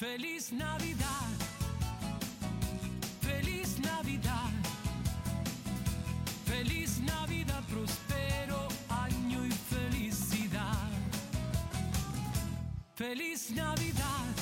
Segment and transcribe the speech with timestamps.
[0.00, 1.28] Feliz Navidad.
[3.20, 4.50] Feliz Navidad.
[6.46, 10.88] Feliz Navidad, prospero año y felicidad.
[12.94, 14.39] Feliz Navidad.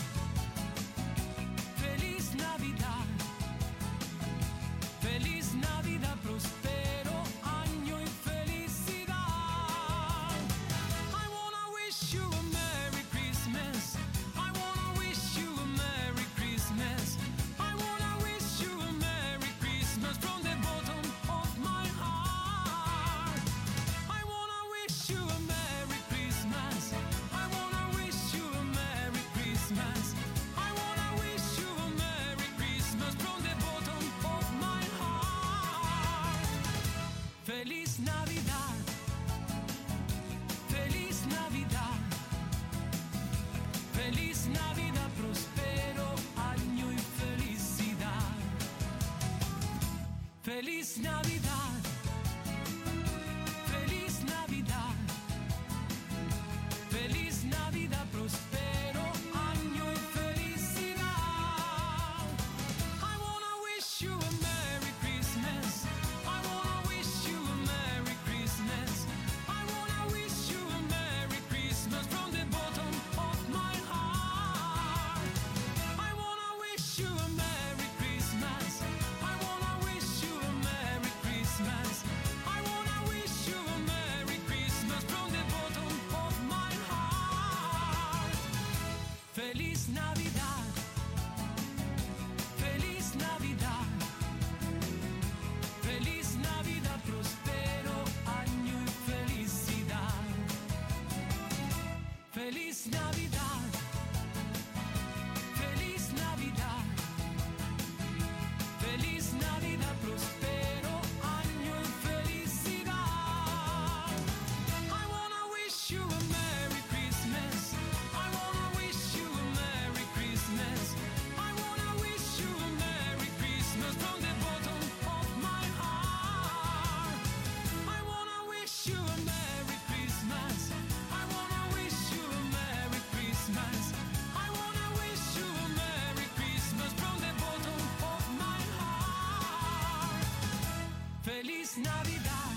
[141.79, 142.55] Navidad.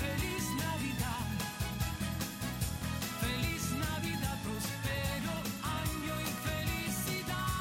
[0.00, 1.26] Feliz Navidad.
[3.20, 5.34] Feliz Navidad, prospero
[5.78, 7.54] año y felicidad.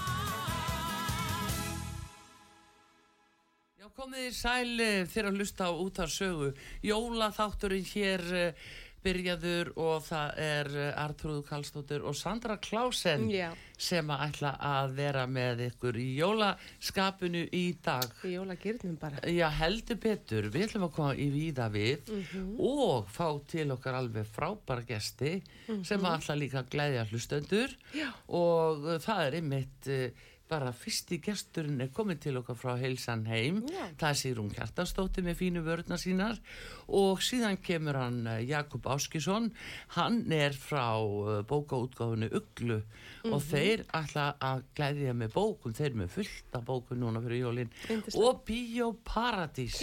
[3.80, 6.52] Já, komið þið sæl eh, þegar að hlusta á út af sögu.
[6.88, 8.68] Jólaþátturinn hér eh,
[9.04, 13.52] byrjaður og það er eh, Artrúð Kallstóttur og Sandra Klásen Já.
[13.78, 18.08] Sem að ætla að vera með ykkur í jólaskapinu í dag.
[18.26, 19.22] Í jólagirnum bara.
[19.30, 22.12] Já, heldur betur, við ætlum að koma í víða við
[22.58, 25.38] og fá til okkar alveg frábæra gesti
[25.86, 28.10] sem að ætla líka að glæðja hlustendur Já.
[28.28, 33.26] og uh, það er einmitt uh, bara fyrsti gesturinn er komið til okkar frá Heilsan
[33.28, 33.62] heim.
[33.68, 33.84] Já.
[34.00, 36.40] það er Sigrún Kjartansdóttir með fínu vörðna sínar.
[36.88, 39.50] Og síðan kemur hann uh, Jakob Áskisson
[39.98, 42.80] hann er frá uh, bókaútgáfunu Uglu.
[43.28, 45.76] Og þeir ætla að glæðja með bókum.
[45.76, 47.76] Þeir með fullt af bókum núna fyrir jólin.
[48.16, 49.82] Og Bíóparadís.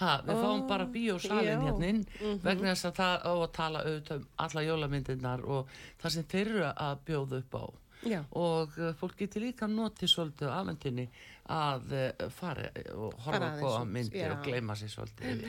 [0.00, 2.00] Ha, við fáum Ó, bara bíósalinn hérna inn
[2.42, 6.50] vegna þess að það á að tala auðvitað um alla jólamyndirnar og það sem þeir
[6.54, 7.64] eru að bjóða upp á
[8.02, 8.20] Já.
[8.34, 11.08] og uh, fólk getur líka notið svolítið á afendinni
[11.52, 14.32] að uh, fara og horfa Fara á myndir já.
[14.34, 15.44] og gleyma sér svolítið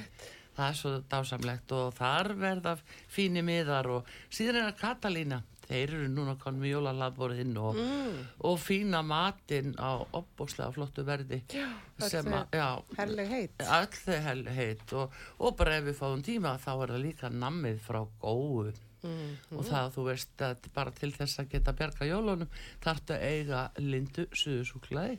[0.54, 2.76] það er svo dásamlegt og þar verða
[3.10, 8.18] fínir miðar og síðan er það Katalína þeir eru núna konum í jólalabborðinn og, Mm.
[8.46, 11.70] og fína matinn á opbóslega flottu verði Já,
[12.04, 12.54] sem að,
[13.00, 17.30] öll þau hel heit og, og bara ef við fáum tíma þá er það líka
[17.34, 18.74] nammið frá góðu
[19.04, 19.58] Mm.
[19.58, 22.48] og það þú veist að bara til þess að geta bjarga jólunum
[22.86, 25.18] þarftu að eiga lindu suðusúklaði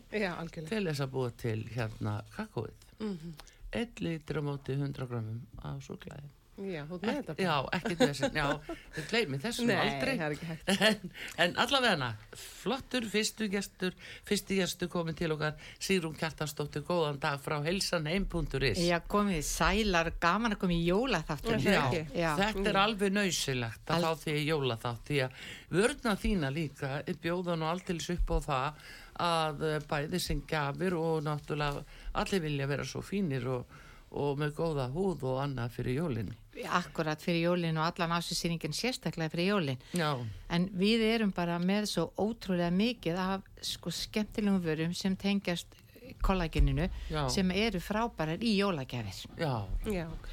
[0.71, 3.35] til þess að búa til hérna kakóið Mhm.
[3.75, 8.37] einn lítur á móti 100 grammum á súklaði Já, þú með þetta já, ekki þessin,
[8.39, 8.45] já,
[8.95, 10.69] við gleymi þessum Nei, aldrei það er ekki hægt.
[10.89, 11.11] en,
[11.45, 13.97] en allavega flottur fyrstu gestur
[14.29, 20.55] fyrstu gestur komin til okkar Sigrún Kjartansdóttir, góðan dag frá heilsanheim.is Já, komið sælar, gaman
[20.55, 21.59] að koma í jólaþáttur.
[21.59, 22.05] Já, Já?
[22.15, 22.31] Já.
[22.39, 25.41] þetta er alveg nöysilegt að Al- fá því jólaþátt því að
[25.75, 28.87] vörna þína líka er bjóðan og alltils upp á það
[29.25, 31.83] að eh, bæði sem gafir og náttúrulega
[32.23, 33.67] allir vilja vera svo fínir og,
[34.15, 36.33] og með góða húð og annað fyrir jólinn.
[36.71, 39.79] Akkurat fyrir jólin og allan ásýsýningin sérstaklega fyrir jólin.
[39.95, 40.13] Já,
[40.49, 45.67] En við erum bara með svo ótrúlega mikið af sko skemmtilegum vörum sem tengjast
[46.23, 47.29] kollageninu Já.
[47.29, 49.27] sem eru frábærar í jólagjafir.
[49.39, 49.67] já.
[49.87, 50.29] Já, ok.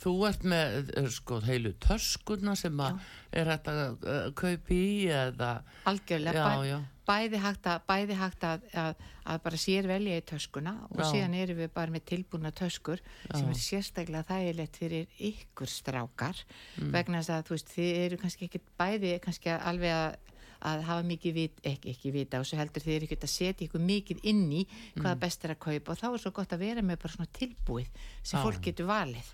[0.00, 3.02] Þú ert með eh, sko heilu töskuna sem að
[3.36, 5.50] er hægt að uh, kaupa í eða,
[5.90, 6.78] Algjörlega, Já, bæ, já.
[7.10, 9.04] bæði hægt, að, bæði hægt að, að,
[9.34, 11.06] að bara sér velja í töskuna og Já.
[11.10, 16.42] síðan erum við bara með tilbúna töskur sem er sérstaklega þægilegt fyrir ykkur strákar
[16.80, 16.92] Mm.
[16.94, 20.18] vegna þess að þú veist, þið eru kannski ekki bæði kannski alveg að
[20.62, 23.66] að hafa mikið vit, ekki, ekki vita og svo heldur þið eru ekki að setja
[23.66, 24.66] ykkur mikið inn í
[24.96, 25.20] hvaða Mm.
[25.20, 27.86] best er að kaupa og þá er svo gott að vera með bara svona tilbúið
[28.22, 28.42] sem Já.
[28.44, 29.30] fólk getur valið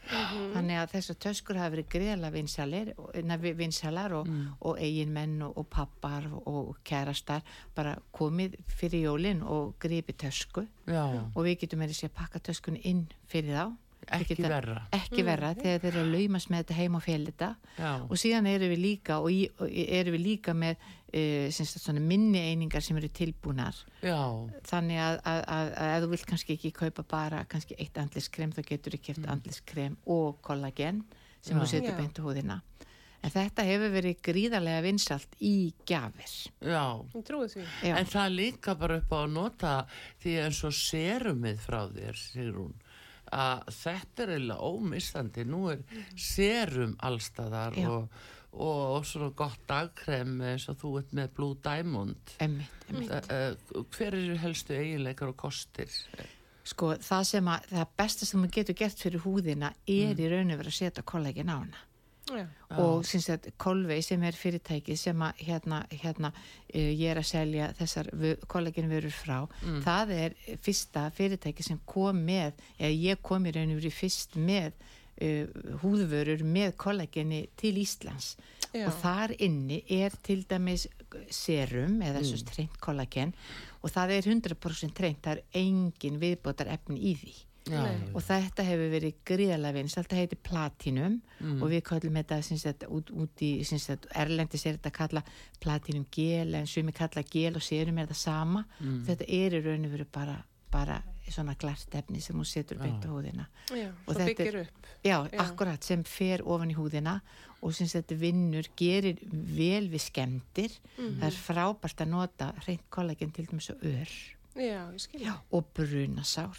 [0.55, 2.93] þannig að þessar töskur hafa verið greiðlega vinsalir,
[3.25, 4.53] nefi, vinsalar og, Mm.
[4.61, 7.43] og eigin menn og, og pappar og, og kærastar
[7.75, 11.03] bara komið fyrir jólin og gripi tösku já,
[11.35, 13.73] og við getum með þessi að pakka töskunni inn fyrir þá
[14.15, 14.83] Ekki geta- verra.
[14.95, 17.49] ekki verra þegar þeir eru að laumast með þetta heim og fél þetta
[17.79, 22.01] Já, og síðan erum við líka og, í, og erum við líka með uh, svona
[22.05, 24.21] minni einingar sem eru tilbúnar já,
[24.71, 28.55] þannig að, að, að, að ef þú vilt kannski ekki kaupa bara kannski eitt andliskrem
[28.55, 31.03] þá getur þú keft andliskrem og kollagen
[31.43, 31.63] sem Já.
[31.65, 32.61] þú setur beint á húðina
[33.27, 36.31] en þetta hefur verið gríðarlega vinsalt í gjafir
[36.63, 36.85] já.
[37.17, 37.63] Ég trúi því.
[37.83, 37.95] Já.
[37.99, 39.73] En það líka bara upp á að nota
[40.23, 42.75] því eins og serumið frá þér, Sigrún,
[43.35, 45.45] að þetta er eiginlega ómissandi.
[45.49, 45.83] Nú er
[46.15, 47.89] serum allstaðar Já.
[47.91, 52.37] og, og svona gott dagkrem eins og þú ert með Blue Diamond.
[52.39, 53.13] emmitt, emmitt.
[53.31, 55.93] Uh, uh, hver eru helstu eiginleikar og kostir?
[56.67, 60.51] sko það sem að það besta sem þú getur gert fyrir húðina er í raun
[60.51, 61.85] og verið að setja kollagen á hana
[62.27, 62.43] Já.
[62.83, 67.29] og syns að Kolvei sem er fyrirtækið sem að hérna, hérna uh, ég er að
[67.29, 68.11] selja þessar
[68.51, 69.39] kollagenvörur frá
[69.85, 74.35] það er fyrsta fyrirtækið sem kom með eða ég kom í raun og verið fyrst
[74.37, 75.47] með uh,
[75.85, 78.35] húðvörur með kollageni til Íslands
[78.73, 78.89] Já.
[78.89, 80.89] og þar inni er til dæmis
[81.31, 82.29] serum eða mm.
[82.29, 83.35] svo treint kollagen
[83.83, 88.13] og það er 100% treint, það er engin viðbótar efni í því Já, Nei.
[88.15, 91.17] og þetta hefur verið gríðalega vins þetta heitir platinum
[91.61, 95.23] og við kallum þetta sagt, út, út í sagt, erlendis er þetta að kalla
[95.61, 98.63] platinum gel en sumi kalla gel og sérum er það sama
[99.09, 100.37] þetta er í raun og veru bara,
[100.71, 103.91] bara svona glart efni sem hún setur beint á húðina Já.
[104.07, 104.87] Og þetta byggir er- upp.
[105.03, 105.41] já, Já.
[105.43, 107.17] akkurat sem fer ofan í húðina
[107.67, 113.33] og sem þetta vinnur gerir vel við skemmtir það er frábært að nota hreint kollagen
[113.35, 114.15] til dæmis og ör
[114.55, 115.41] Já, ég skilja.
[115.51, 116.55] og brunasár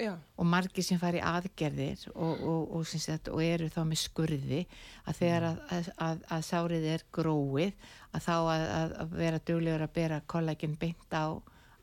[0.00, 0.12] Já.
[0.36, 4.00] og margir sem fari í aðgerðir og, og, og, sem sagt, og eru þá með
[4.02, 4.60] skurði
[5.04, 9.96] að þegar að, að, að, að sárið er gróið að þá að, vera duglegur að
[9.96, 11.26] bera kollagin beint á,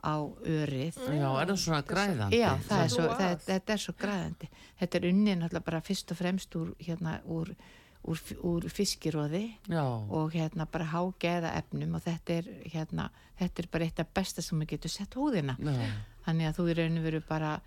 [0.02, 0.16] á
[0.46, 2.40] örið já, er það svona græðandi?
[2.40, 3.44] Já, það er svo, það, að.
[3.50, 7.52] þetta er svo græðandi þetta er unnin alltaf bara fyrst og fremst úr, hérna, úr,
[8.08, 13.10] úr, úr fiskiróði Já, og hérna bara hágeða efnum og þetta er hérna,
[13.42, 15.92] þetta er bara eitt af besta sem maður getur sett húðina já,
[16.28, 17.60] þannig að þú í raun og veru bara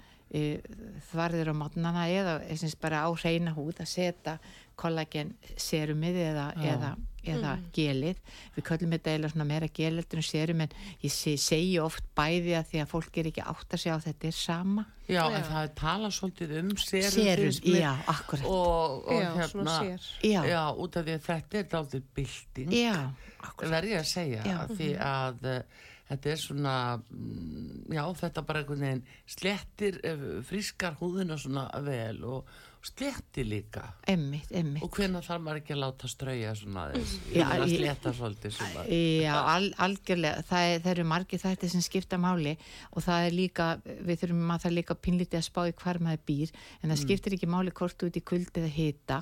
[1.10, 4.38] þvarðir á mótnana eða eins bara á hreina húð að setja
[4.80, 6.90] kollagen serumið eða, eða,
[7.28, 8.20] eða gelið.
[8.56, 10.72] Við köllum þetta eða svona meira geleldur en serum en
[11.04, 14.06] ég se, segi oft bæði að því að fólk er ekki átt að segja að
[14.08, 14.86] þetta er sama.
[15.12, 15.46] Já, en Já.
[15.50, 18.48] það er talað svolítið um serum, serum, já, akkurat.
[18.48, 19.78] Og, og Já, hérna
[20.24, 22.96] já, já, út af því að þetta er dálítið bylting já,
[23.42, 23.74] akkurat.
[23.76, 24.56] verð ég að segja Já.
[24.64, 30.28] að því að uh, þetta er svona mm, já þetta bara einhvern veginn slettir uh,
[30.46, 33.82] frískar húðina svona vel og sletti líka.
[34.10, 37.12] Emmitt, emmitt og hvenær þarf maður ekki að láta strauja svona aðeins?
[37.30, 41.72] Já, að ég- sletta svolítið svona Já, al, algjörlega, það, er, það eru margir þættir
[41.72, 42.56] sem skipta máli
[42.90, 46.02] og það er líka, við þurfum að það er líka pínlítið að spá í hvar
[46.02, 49.20] maður býr en það skiptir ekki máli hvort út í kuldi eða hita,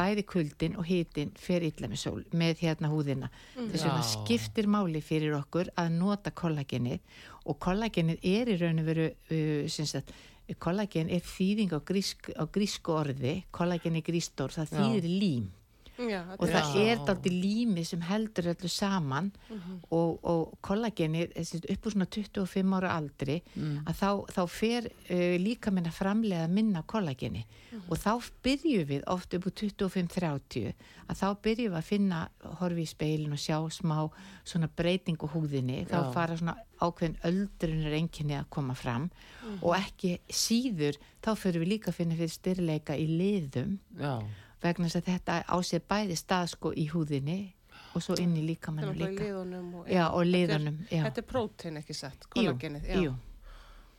[0.00, 3.30] bæði kuldin og hitin fer illa með sól, með hérna húðina.
[3.54, 7.00] Þess vegna skiptir máli fyrir okkur að nota kollagenið
[7.44, 10.14] og kollagenið er í raun og veru uh, sem sagt,
[10.60, 14.78] kollagen er þýðing á, grísk, á grísku orði kollagen er grískt orð, það Já.
[14.80, 15.46] þýðir lím
[15.94, 16.84] Já, og það Já.
[16.90, 19.30] er dálítið límið sem heldur öllu saman.
[19.94, 23.36] Og, og kollagenið þessi, upp úr svona 25 ára aldri
[23.86, 27.44] að þá, þá fer uh, líka minna framlega minna kollageni.
[27.88, 28.12] Og þá
[28.44, 30.74] byrjum við oft upp úr 25-30
[31.04, 32.20] að þá byrjum við að finna
[32.60, 33.98] horfi í speilin og sjá smá
[34.44, 35.84] svona breyting á húðinni.
[35.86, 36.12] Þá Já.
[36.14, 39.10] fara svona ákveðin öldrunar enginni að koma fram.
[39.60, 43.78] Og ekki síður þá fyrir við líka að finna fyrir styrleika í liðum.
[44.00, 44.18] Já,
[44.64, 47.38] vegna þess að þetta á sér bæði stað sko í húðinni
[47.94, 48.42] og svo inn í
[48.90, 49.22] er í líka.
[49.28, 49.68] liðunum.
[49.80, 50.78] Og, Já, og er- liðunum.
[50.90, 52.88] Þetta er prótein, ekki satt, Jú, kollagenið.
[52.90, 53.00] já.
[53.04, 53.14] jú.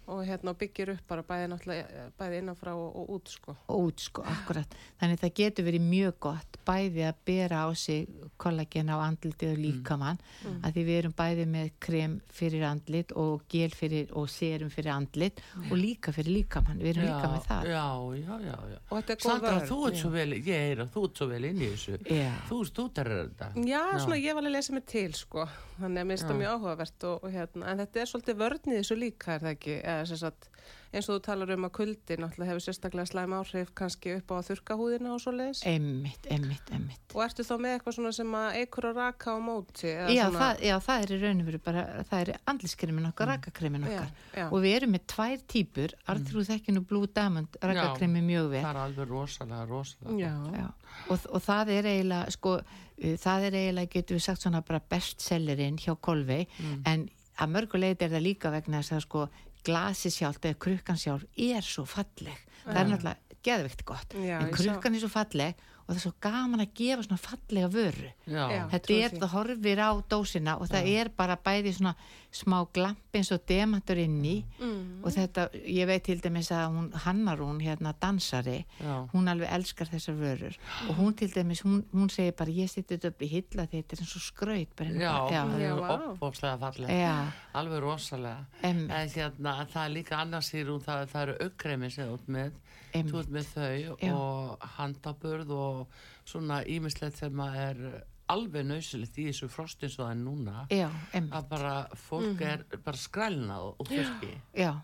[0.07, 3.55] Og hérna byggir upp bara bæði eh, bæði innanfrá og, og út sko.
[3.67, 4.75] og út sko, akkurat.
[5.01, 8.07] Þannig það getur verið mjög gott bæði að bera á sig
[8.41, 10.59] kollagen á andlitið og líkamann Mm.
[10.65, 14.91] að því við erum bæði með krem fyrir andlit og gel fyrir og serum fyrir
[14.93, 15.39] andlit
[15.71, 17.65] og líka fyrir líkamann, við erum líka með það.
[17.71, 17.85] já,
[18.19, 18.77] já, já, já.
[18.91, 20.01] Og þetta er góð Sandra, þú ert já.
[20.01, 21.97] svo vel, ég heyra, þú ert svo vel inn í þessu.
[22.11, 22.31] Já.
[22.49, 23.49] Þú stútarir þetta.
[23.65, 25.47] Já, svona ég var að lesa mig til sko,
[25.79, 26.41] þannig að mér finnst það Já.
[26.43, 29.75] mjög áhugavert og, og hérna, en þetta er svolítið vörnið þessu líka, er það ekki,
[30.19, 30.49] sagt,
[30.95, 34.35] eins og þú talar um að kuldi náttúrulega hefur sérstaklega slæm áhrif kannski upp á
[34.39, 35.61] að þurka húðina og svo leiðis.
[35.67, 37.15] Emmitt, emmitt, emmitt.
[37.15, 39.89] Og ertu þá með eitthvað svona sem að eikur að raka á móti?
[39.91, 43.09] eða Já, svona, það, já, það er í raun og veru bara, það er andliskremin
[43.11, 43.33] okkar, mm.
[43.35, 44.13] rakakremin já, okkar.
[44.39, 48.63] já, Og við erum með tvær típur, Arþrú þekkinu Blue Diamond rakakremi mjög vel.
[48.65, 50.17] Það er alveg rosalega, rosalega.
[50.19, 50.67] já, Já,
[51.09, 54.79] og, og það er eiginlega sko, uh, það er eiginlega getur við sagt svona bara
[54.89, 56.81] bestsellerinn hjá Kolvei Mm.
[56.85, 59.23] en að mörguleit er það líka vegna þess að sko
[59.65, 62.41] glasi sjálft eða krukkan sjálf er svo falleg.
[62.65, 64.15] Það er náttúrulega geðvikt gott.
[64.17, 67.67] Já, en krukkan er svo falleg og það er svo gaman að gefa svona fallega
[67.69, 68.61] vöru Já, Já.
[68.73, 69.19] þetta er, því.
[69.21, 71.95] það horfir á dósina og það er bara bæði svona
[72.35, 76.65] smá glamp eins og demantur inn í mm, og þetta, ég veit til dæmis að
[76.73, 78.95] hún hannar hún hérna dansari já.
[79.13, 80.57] hún alveg elskar þessar vörur
[80.89, 83.95] og hún til dæmis, hún, hún segir bara ég þetta upp í hilla því þetta
[83.95, 85.93] er eins og skraut hérna Já, það Já, er vá.
[86.11, 86.89] opbóðslega falleg.
[86.91, 87.15] já,
[87.55, 88.45] Alveg rosalega.
[88.63, 88.91] Einmitt.
[88.91, 92.27] En hérna, það er líka annars í hún, það, það eru aukreimi sem þú ert
[92.35, 92.57] með.
[92.95, 93.13] Einmitt.
[93.13, 94.11] Þú ert með þau Já.
[94.15, 95.87] og handaburð og
[96.25, 100.53] svona ímislegt sem að er alveg nöysilegt í þessu frostin svo það er núna.
[100.73, 101.73] já, Að bara
[102.07, 103.83] fólk er bara skrælnað og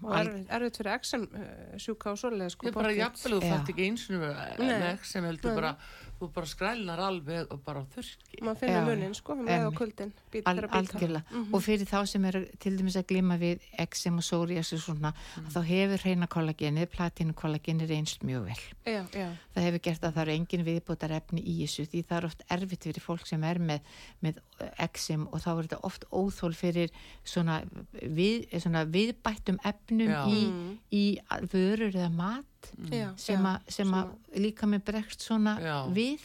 [0.04, 1.48] og al- erfitt, erfitt fyrir XM uh,
[1.82, 2.68] sjúka og svoleiðis sko.
[2.70, 3.50] Ég bara jafnvel og Já.
[3.56, 4.22] þetta ekki eins og
[4.62, 5.74] með sem heldur bara,
[6.22, 8.42] þú bara skrælnar alveg og bara þurki.
[8.42, 9.78] maður finnur Já, munin sko, um leið og einmitt.
[9.82, 13.38] kuldin al, fyrir að býta algjörlega og fyrir þá sem eru til dæmis að glima
[13.42, 15.48] við eksem og psoriasis og svona Mm.
[15.54, 20.14] þá hefur hreina kollagenið, platinu kollagenið reynst mjög vel já, já, það hefur gert að
[20.14, 23.44] það eru engin viðbútar efni í þessu því það er oft erfitt fyrir fólk sem
[23.44, 23.80] er með,
[24.22, 24.40] með
[24.80, 26.90] exim og þá er þetta oft óþól fyrir
[27.24, 27.62] svona,
[28.02, 30.26] við, svona viðbættum efnum Já.
[30.28, 30.78] í, Mm.
[30.92, 31.04] í
[31.52, 32.46] vörur eða mat
[32.92, 35.76] já, sem, já, að, sem að líka með bregst svona Já.
[35.94, 36.22] við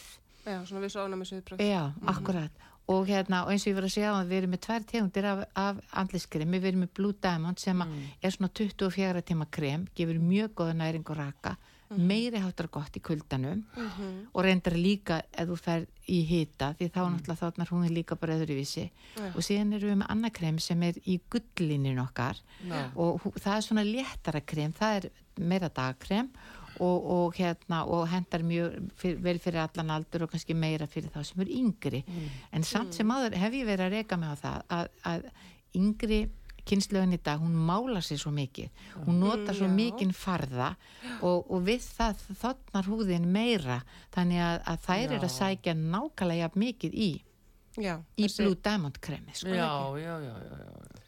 [0.46, 2.08] já, svona vissu ánæmisviðbröð Já, Mhm.
[2.08, 2.50] akkurat.
[2.88, 5.24] Og hérna, og eins og ég var að segja að við erum með tvær tegundir
[5.26, 8.04] af, af andliskremi, við erum með Blue Diamond sem mm.
[8.22, 11.56] er svona 24 tíma krem, gefur mjög góða næring og raka.
[11.94, 13.62] Meiri háttar gott í kuldanum
[14.32, 18.16] og reyndar líka ef þú fer í hita því þá náttúrulega þátnar hún er líka
[18.18, 19.30] bara öðruvísi Já.
[19.34, 22.90] og síðan erum við með annað krem sem er í gullinin okkar Já.
[22.94, 26.30] og það er svona léttara krem, það er meira dagkrem
[26.80, 31.12] og, og hérna og hendar mjög fyr, vel fyrir allan aldur og kannski meira fyrir
[31.12, 32.02] þá sem eru yngri.
[32.52, 35.30] En samt sem áður hef ég verið að reyka mig á það að, að
[35.76, 36.20] yngri
[36.66, 38.70] kynnslögin í dag, hún mála sér svo mikið
[39.06, 39.74] hún notar svo já.
[39.76, 40.72] mikinn farða
[41.22, 43.80] og, og við það þotnar húðin meira
[44.16, 45.36] þannig að, að þær eru að Já.
[45.38, 47.10] sækja nákvæmlega mikið í,
[47.78, 49.48] já, í þessi- Blue Diamond kremi sko.
[49.54, 49.70] Já,
[50.02, 51.02] já, já, já, já.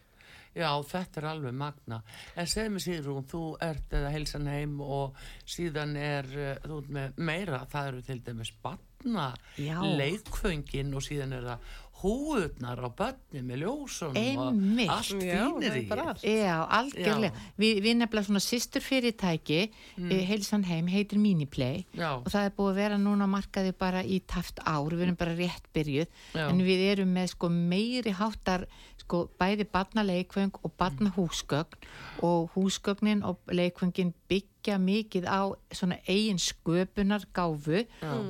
[0.59, 2.01] Já, þetta er alveg magna.
[2.35, 5.15] En segð mér Sigrún, þú ert eða heilsan heim og
[5.47, 9.29] síðan er, uh, þú með meira, það eru til dæmis batna,
[9.61, 9.77] Já.
[10.01, 14.89] leikföngin og síðan er það húðnar á bönni með ljósunum Einmitt.
[14.89, 15.25] og allt
[15.67, 16.35] er í.
[16.39, 17.33] Já, algjörlega.
[17.35, 17.55] Já.
[17.59, 19.61] Vi, við nefnilega svona sýstur fyrirtæki,
[19.97, 20.13] mm.
[20.29, 22.21] heilsan heim, heitir Miniplay Já.
[22.21, 25.19] og það er búið að vera núna á markaði bara í taft ár, við erum
[25.19, 26.45] bara rétt byrjuð, Já.
[26.47, 28.69] en við erum með sko meiri háttar,
[29.03, 31.91] sko bæði barnaleikvöng og barnahúsgögn
[32.23, 37.87] og húsgögnin og leikvöngin byggja mikið á svona eigin sköpunar gáfu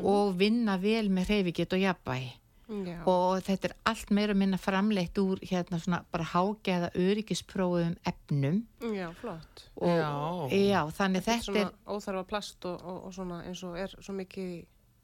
[0.06, 2.36] og vinna vel með hreyfiget og jafnvægi
[2.68, 8.62] já, og þetta er allt meira minna framleitt úr hérna svona bara hágeða öryggisprófum efnum.
[8.94, 9.68] Já, flott.
[9.76, 10.10] Og Já.
[10.52, 13.78] já, þannig þetta er þetta svona er óþarfa plast og, og, og svona eins og
[13.78, 14.58] er svo mikið í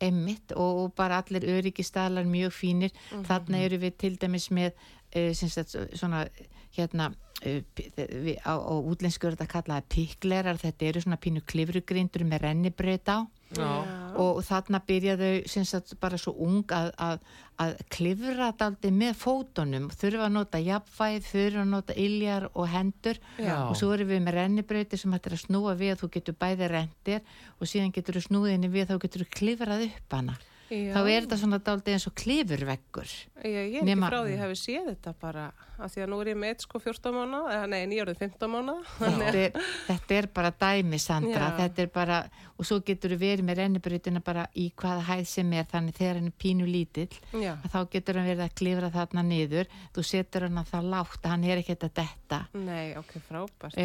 [0.05, 2.93] einmitt og, og bara allir öryggistaðlar mjög fínir.
[3.25, 4.75] Þarna eru við til dæmis með
[5.15, 6.27] svona
[6.75, 7.13] hérna
[7.45, 13.11] við, á, á útlensku er þetta kallaði piklerar, þetta eru svona pínu klifrugrindur með rennibraut
[13.11, 13.19] á.
[13.55, 13.87] Já.
[14.19, 17.21] og þarna byrjaðu sagt bara svo ung að, að,
[17.63, 19.87] að klifra daldi með fótunum.
[19.95, 23.21] Þurfa að nota jafnvæð, þurfa að nota iljar og hendur.
[23.39, 23.55] Já.
[23.69, 26.71] og svo erum við með rennibrauti sem hættir að snúa við að þú getur bæði
[26.73, 30.37] rendir og síðan getur þú snúðinni við þá getur þú klifrað upp hana
[30.75, 30.93] Já.
[30.97, 33.13] þá er þetta svona daldið eins og klifurveggur.
[33.45, 35.45] Ég, ég er Nema- ekki frá því að ég hefði séð þetta bara
[35.79, 38.53] af því að nú er ég með eitt sko 14 mánu eða nei, nýjörðin 15
[38.53, 41.49] mánu Þetta er, þetta er bara dæmi, Sandra.
[41.51, 41.57] Já.
[41.61, 42.19] Þetta er bara,
[42.59, 46.21] og svo getur þú verið með rennibrautina bara í hvaða hæð sem er, þannig þegar
[46.21, 49.73] hann er pínu lítill, Já, að þá getur hann verið að klifra þarna niður.
[49.95, 52.41] Þú setur hann að það lágt, hann er ekkert að detta.
[52.55, 53.79] nei, ok, frábært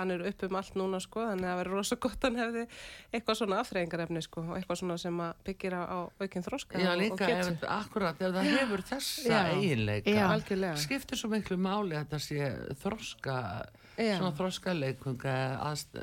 [0.00, 2.40] hann er upp um allt núna sko þannig að það verður rosa gott að hann
[2.40, 2.64] hefði
[3.14, 6.90] eitthvað svona afþreyingarefni sko og eitthvað svona sem að byggir á, á aukinn þroska Já,
[6.92, 7.70] og, líka, og getu.
[7.70, 8.20] akkurat,
[11.20, 11.26] Já.
[11.26, 11.26] Já.
[11.26, 12.50] Svo miklu máli að það sé
[12.80, 13.36] þroska
[14.00, 14.16] Já.
[14.16, 15.36] svona þroskaleikunga
[15.68, 15.96] aðst,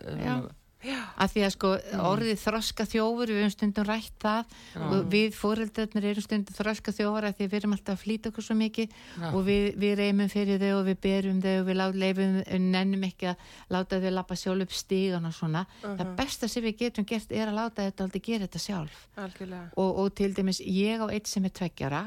[0.85, 0.97] Já.
[1.17, 1.69] að því að sko
[2.05, 4.51] orðið þroska þjófur við höfum stundum rætt það
[4.85, 8.45] og við fóreldrarnir erum stundum þroska þjófur að því við erum alltaf að flýta okkur
[8.45, 9.31] svo mikið Já.
[9.31, 12.37] og við, við reymum fyrir þau og við berum þau og við lát, leifum,
[12.69, 16.77] nennum ekki að láta þau lappa sjálf upp stígan og svona það besta sem við
[16.85, 19.67] getum gert er að láta þetta aldrei gera þetta sjálf Algjörlega.
[19.81, 22.05] og, og til dæmis ég á eitt sem er tveggjara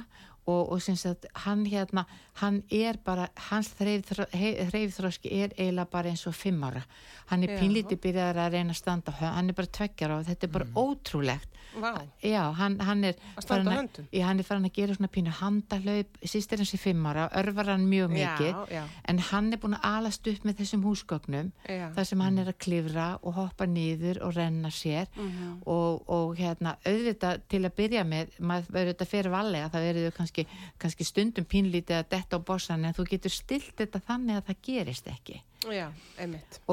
[0.50, 2.04] og, og syns að hann hérna
[2.40, 6.82] hann er bara, hans þreifþróski er eiginlega bara eins og fimm ára.
[7.30, 7.60] Hann er Já.
[7.60, 11.46] pínlítið byrjaðar að reyna að standa hann er bara tveggjara og þetta er bara ótrúlegt.
[11.70, 14.06] Vá, já, hann, hann er Að standa höndum?
[14.10, 17.68] já, hann er farin að gera svona pínu handalaup sýstir hans í fimm ára, örvar
[17.70, 18.48] hann mjög mikið.
[18.50, 22.38] já, já, en hann er búin að alast upp með þessum húsgögnum þar sem hann
[22.42, 25.06] er að klifra og hoppa niður og renna sér.
[25.14, 25.62] Mhm.
[25.66, 30.16] og, og hérna auðvitað til að byrja með maður verður þetta fyrir valega það verður
[30.18, 30.39] kannski,
[30.80, 34.60] kannski stundum pínlítið að detta á bossan en þú getur stilt þetta þannig að það
[34.68, 35.40] gerist ekki.
[35.68, 35.90] Já,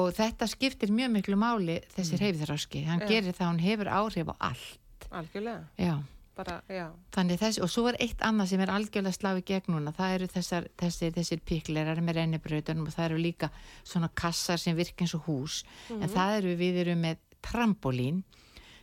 [0.00, 2.86] og þetta skiptir mjög miklu máli þessi mm.
[2.88, 3.08] hann Já.
[3.08, 5.10] gerir það, hann hefur áhrif á allt.
[5.10, 5.66] Algjörlega.
[5.76, 5.98] já.
[6.38, 6.60] Bara.
[7.10, 10.12] Þannig þessi, og svo er eitt annað sem er algjörlega slá í gegn núna, það
[10.14, 13.48] eru þessar, þessir, þessir píklerar með rennibrautunum og það eru líka
[13.82, 18.22] svona kassar sem virka eins og hús, en það eru, við erum með trampolín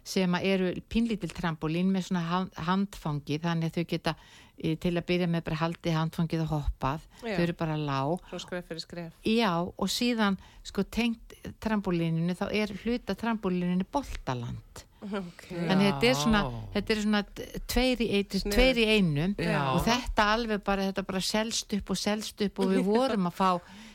[0.05, 4.13] sem eru pínlítil trampolín með svona hand- handfangi, þannig að þau geta
[4.61, 7.31] eh, til að byrja með bara haldið handfangið og hoppað, Já.
[7.35, 9.13] þau eru bara lág skref skref.
[9.25, 15.43] Já, og síðan sko tengt trampolíninu, þá er hluta trampolíninu boltaland Ok.
[15.51, 16.41] Þannig þetta er svona,
[16.73, 17.21] þetta er svona
[17.69, 18.51] tveir í, Sniðugt.
[18.55, 19.61] tveir í einum Já.
[19.73, 23.37] og þetta alveg bara, þetta bara selst upp og selst upp og við vorum að
[23.37, 23.49] fá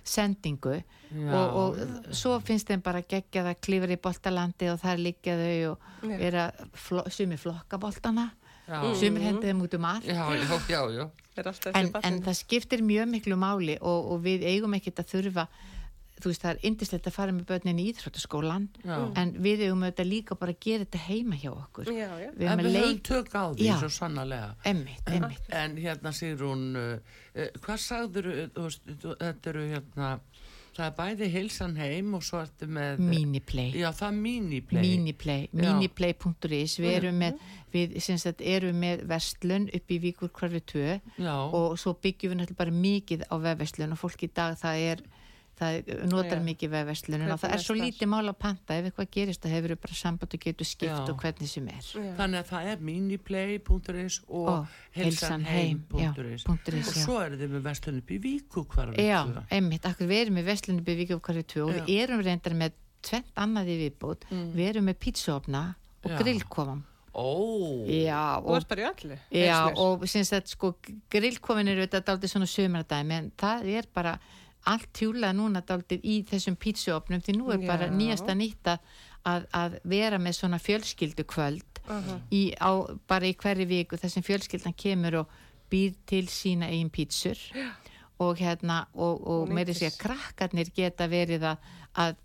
[0.06, 1.80] sendingu og, og
[2.14, 6.18] svo finnst þeim bara geggjað að klifra í boltalandi og þar liggja þau og Já.
[6.28, 8.30] er að flo, sumir flokka boltana,
[8.68, 8.78] Já.
[9.00, 10.22] sumir hendi þeim út um allt já,
[10.70, 11.08] já, já.
[11.40, 11.46] Er
[11.78, 15.44] en, en það skiptir mjög miklu máli og, og við eigum ekkert að þurfa
[16.20, 18.96] þú veist það er indislegt að fara með börnin í íþróttaskólan Já.
[19.22, 21.90] en við eigum auðvitað líka bara að gera þetta heima hjá okkur.
[21.90, 22.30] Já, já.
[22.36, 23.74] við en við höfum leik tök á því Já.
[23.82, 24.54] svo sannarlega.
[24.64, 30.14] Emmitt, emmitt en hérna Sigrún uh, uh, hvað sagður þú veist, þú- þetta eru hérna
[30.70, 33.72] það er bæði heilsan heim og svo ertu með Miniplay.
[33.74, 35.48] Já, það er miniplay.
[35.52, 37.40] Miniplay.is við erum með,
[37.74, 40.84] við sem sagt erum með verslun upp í Víkur hverfi 2
[41.24, 44.84] já, og svo byggjum við náttúrulega bara mikið á vefverslun og fólk í dag það
[44.92, 45.02] er
[45.60, 46.44] það notar Já.
[46.48, 48.76] mikið vefverslun og það er svo lítið mál að panta.
[48.80, 51.04] Ef eitthvað gerist það hefur bara samband og getur skipt Já.
[51.12, 51.80] og hvernig sem er.
[51.84, 52.12] Já.
[52.18, 56.10] þannig að það er miniplay.is og Og heilsanheim.is heilsanheim, já,
[56.46, 59.20] punktur is, og svo eru þið með vestlun upp í Víku hvarfi Já,
[59.54, 62.56] einmitt, akkur við erum með verslun upp í Víkur hverfi 2 og við erum reyndar
[62.58, 65.62] með tvent annað í viðbútt við erum með pítsuofna
[66.04, 67.26] og grillkofam ó,
[67.90, 69.16] Já, Þú og ert bara í allu.
[69.34, 70.72] Já, og syns að sko
[71.10, 74.18] grillkofin eru þetta daldið svona sömardæmi en það er bara
[74.66, 77.94] allt hjúlað núna daldið í þessum pítsuopnum því nú er bara Já.
[77.96, 78.66] nýjasta nýtt
[79.24, 82.18] að, að, vera með svona fjölskyldu kvöld Aha.
[82.32, 82.70] í, á,
[83.08, 85.26] bara í hverju viku þar sem fjölskyldan kemur og
[85.70, 87.38] býr til sína eigin pítsur
[88.20, 91.56] og hérna og, og Og meiri sé að krakkarnir geta verið að,
[91.96, 92.16] að,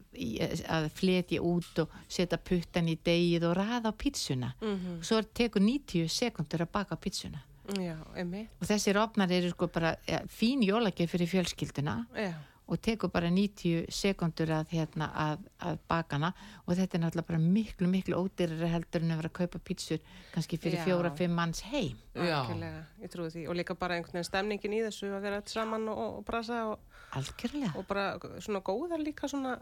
[0.67, 4.99] að fletja út og setja puttan í degið og raða á pítsuna Mhm.
[5.03, 7.39] svo er tekur 90 sekundur að baka pítsuna
[7.73, 12.33] Já, og þessir opnar eru sko bara ja, fín jólagjöf fyrir fjölskylduna Já.
[12.69, 16.33] og tekur bara 90 sekundur að, hérna, að, að bakana
[16.65, 20.03] og þetta er náttúrulega bara miklu, miklu ódýrari heldur en að vera að kaupa pítsur
[20.35, 20.85] kannski fyrir Já.
[20.91, 21.97] fjóra, fimm manns heim.
[22.15, 23.45] Algjörlega, ég trúi því.
[23.51, 26.83] Og líka bara einhvern veginn stemningin í þessu að vera saman og, og brasa og,
[27.15, 28.05] algjörlega og bara
[28.43, 29.57] svona góðar líka svona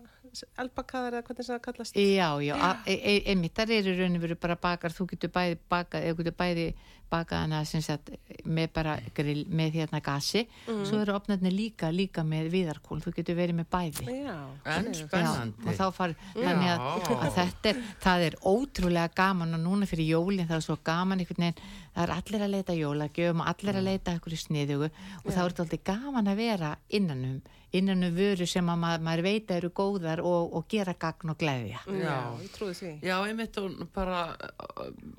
[0.62, 1.98] elbakaðar eða hvernig sem það kallast.
[2.00, 5.60] Já, já, e, e, einmitt, þar eru raun og veru bara bakar, þú getur bæði
[5.70, 6.68] bakað, eða getur bæði
[7.14, 8.10] bakað hana sem sagt
[8.50, 13.38] með bara grill, með hérna gasi, svo eru opnarnir líka, líka með viðarkól, þú getur
[13.38, 14.08] verið með bæði.
[14.24, 14.38] Já.
[14.74, 15.68] En spennandi.
[15.68, 16.88] og þá far, þannig að,
[17.20, 21.22] að þetta er, það er ótrúlega gaman og núna fyrir jólinn það er svo gaman
[21.22, 25.30] einhvern veginn, það er allir að leita jólagjöfum og allir að leita einhverju sniðugu og
[25.30, 27.42] þá er þetta alltaf gaman að vera innanum,
[27.74, 31.38] innanum vöru sem að maður, maður veit að eru góðar og, og gera gagn og
[31.42, 31.80] gleðja.
[31.90, 32.92] Já, ég trúi því.
[33.02, 34.42] Já, einmitt og bara uh,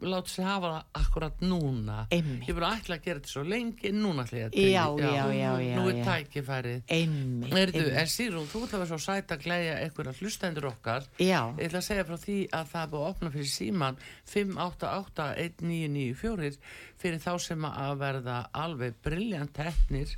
[0.05, 1.97] láta sig hafa það akkurat núna.
[2.15, 2.45] Einmitt.
[2.47, 4.71] Ég er bara ætla að gera þetta svo lengi, núna ætla ég að tegja.
[4.75, 6.05] Já, já, já, já, Nú er já.
[6.11, 6.81] tækifærið.
[6.99, 11.03] Einmitt, Erðu, en Sýrún, þú ætla að vera svo sæt að glæja einhverja hlustendur okkar.
[11.19, 11.41] Já.
[11.59, 13.97] Ég ætla að segja frá því að það er búið að opna fyrir síman
[14.35, 16.59] 5881994
[17.03, 20.11] fyrir þá sem að verða alveg brilljant hefnir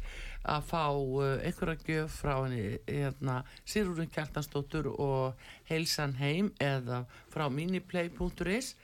[0.46, 5.34] að fá uh, einhverja gjöf frá henni hérna, Sýrúrin Kjartansdóttur og
[5.70, 8.74] Heilsan heim eða frá miniplay.is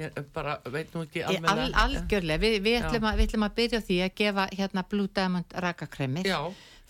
[0.00, 3.54] ég bara veit nú ekki Al, almennilega- algjörlega, Vi, við, ætlum að, við ætlum að
[3.58, 6.30] byrja því að gefa hérna Blue Diamond rakakremið.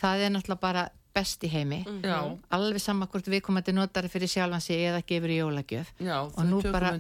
[0.01, 1.85] Það er náttúrulega bara best í heimi.
[2.03, 5.93] já, Alveg sama hvort við komandi notari fyrir sjálfan sig eða gefur í jólagjöf.
[6.01, 6.93] já, Og nú bara-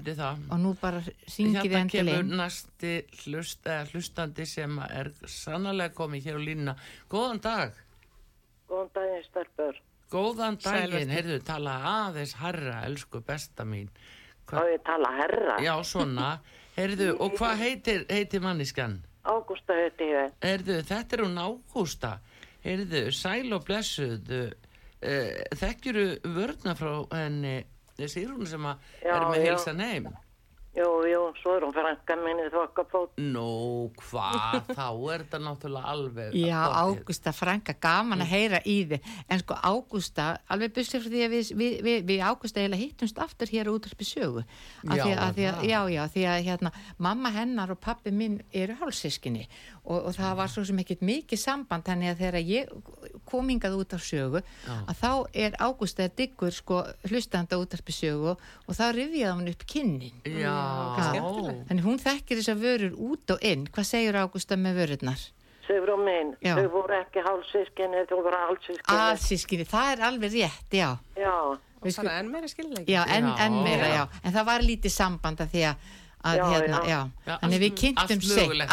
[0.50, 5.94] Og nú bara syngið við Hérna endilega kemur næsti hlust, eða, hlustandi sem er sannlega
[5.94, 6.76] komið hér á línuna.
[7.10, 7.72] Góðan dag.
[8.68, 9.74] Góðan daginn, stelpur.
[10.10, 11.78] Góðan daginn, heyrðu, tala
[12.10, 13.88] aðeins herra, elsku besta mín.
[14.50, 15.58] Á ég tala herra.
[15.62, 16.40] Já, svona.
[16.76, 19.00] Heyrðu, og hvað heitir, heitir manniskan?
[19.24, 20.32] Ágústa heiti ég.
[20.42, 22.18] Heyrðu, þetta er hún Ágústa.
[22.64, 24.32] Heyrðu, sæl og blessuð.
[25.00, 27.60] Uh, þekkjuru vörna frá henni,
[27.96, 29.46] þessi hún sem að Já, er með já.
[29.48, 30.10] heilsan heim?
[30.70, 33.16] Jú, jú, svo er hún frænka minni þokkafót.
[33.18, 36.36] Nú, hvað, þá er þetta náttúrulega alveg...
[36.38, 36.60] Já.
[36.78, 39.08] Ágústa Franka, gaman að heyra í þið.
[39.26, 43.18] En sko Ágústa, alveg byrstu frá því að við, við, við, við Ágústa eiginlega hittumst
[43.18, 43.72] aftur hér
[44.06, 44.44] sögu.
[44.86, 45.66] Af Já, því að, að því að, það.
[45.72, 49.48] já, já, því að hérna, mamma hennar og pappi minn eru hálfsískinni
[49.84, 52.72] og, og það var svo sem ekkert mikið samband, þannig að þegar ég
[53.30, 55.10] kom hingað út af sögu, að þá
[55.44, 60.22] er Ágústa diggur sko hlustanda útvarpi sögu og þá rifjaði hún upp kynnin.
[60.26, 60.54] Já.
[61.68, 63.66] Þannig hún þekkir þessar vörur út og inn.
[63.72, 65.22] Hvað segir Ágústa með vörurnar?
[65.70, 66.56] Sigrún minn, Já.
[66.58, 69.00] þau voru ekki hálfsískinni, þau voru hálfsískinni.
[69.06, 70.88] Alsískinni, það er alveg rétt, já.
[71.14, 71.34] Já,
[71.80, 72.92] Og þannig enn meira skilleiki.
[72.92, 73.36] Já, en, Já.
[73.46, 74.02] en meira, já.
[74.20, 75.86] En það var lítið samband að því að,
[76.20, 76.98] að Já, hérna, já.
[77.26, 77.34] já.
[77.40, 78.72] Þannig við kynntum mögulegt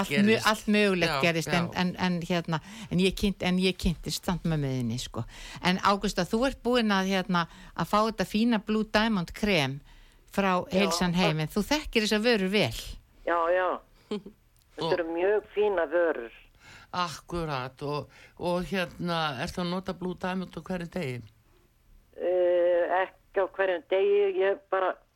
[0.52, 1.80] allt, mögulegt Já, gerist, en, já.
[1.82, 2.60] en, en hérna,
[2.92, 5.24] en ég, kynnt, en ég kynntist samt með meðinni, sko.
[5.64, 9.80] En Ágústa, þú ert búin að, hérna, að fá þetta fína Blue Diamond krem
[10.36, 12.82] frá heilsan heim, en þú þekkir þess að vörur vel.
[13.28, 13.68] já, já.
[14.78, 16.34] Þetta eru mjög fína vörur.
[16.94, 21.18] akkurat og, og hérna, ertu að nota Blue Diamond á hverju degi?
[22.18, 25.07] Uh, ekki á hverjum degi, ég er bara er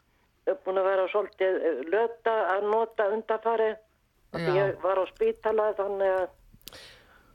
[0.66, 3.72] búin að vera svolítið eh, löta að nota undarfari.
[4.32, 4.48] Já.
[4.56, 6.28] Ég var á spítala þannig að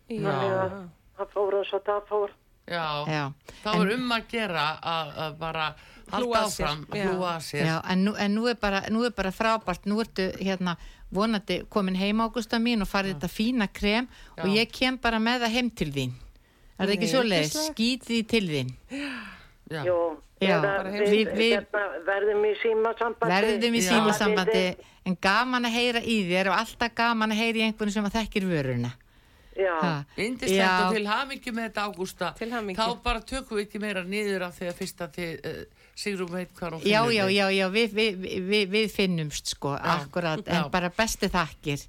[0.08, 0.76] þannig að
[1.18, 2.34] það fór eins og það fór.
[2.66, 3.24] Já, Já.
[3.62, 5.66] þá er um að gera að, að bara
[6.10, 7.66] halda áfram, hlúa að sér.
[7.68, 10.74] Já, en nú, en nú, er bara, nú er bara frábært, nú ertu hérna
[11.14, 14.08] vonandi komin heim Ágústa mín og farið þetta fína krem
[14.40, 16.16] og ég kem bara með það heim til þín.
[16.76, 17.70] Er það ekki svo yndislegt.
[17.70, 18.72] Skýt því til þín.
[19.70, 19.82] Já.
[20.40, 23.32] Já, við, við- við- hérna, verðum í símasambandi.
[23.32, 23.88] Verðum í Já.
[23.88, 24.64] símasambandi,
[25.08, 28.18] en gaman að heyra í þér og alltaf gaman að heyra í einhvern sem að
[28.18, 28.92] þekkir vöruna.
[29.56, 30.04] Já.
[30.20, 30.88] Indislegt Já.
[30.88, 32.34] og til hamingi með þetta Ágústa.
[32.36, 35.64] Þá bara tökum við ekki meira niður af því að fyrst að þið, uh,
[35.96, 40.66] Sigrún veit hvað Já, já, já, já, við, við, við, við finnumst sko, akkurat, en
[40.66, 40.68] já.
[40.70, 41.86] bara besti þakkir.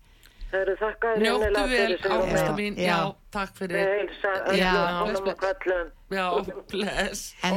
[0.52, 3.00] Það eru þakkaði Njóttu vel, Ágústa Já, mín, já, já.
[3.36, 3.78] takk fyrir.
[3.92, 4.72] heilsa Já.
[5.04, 5.88] öllum og köllum.
[6.12, 6.28] Já,
[6.72, 7.20] bless.
[7.44, 7.56] En,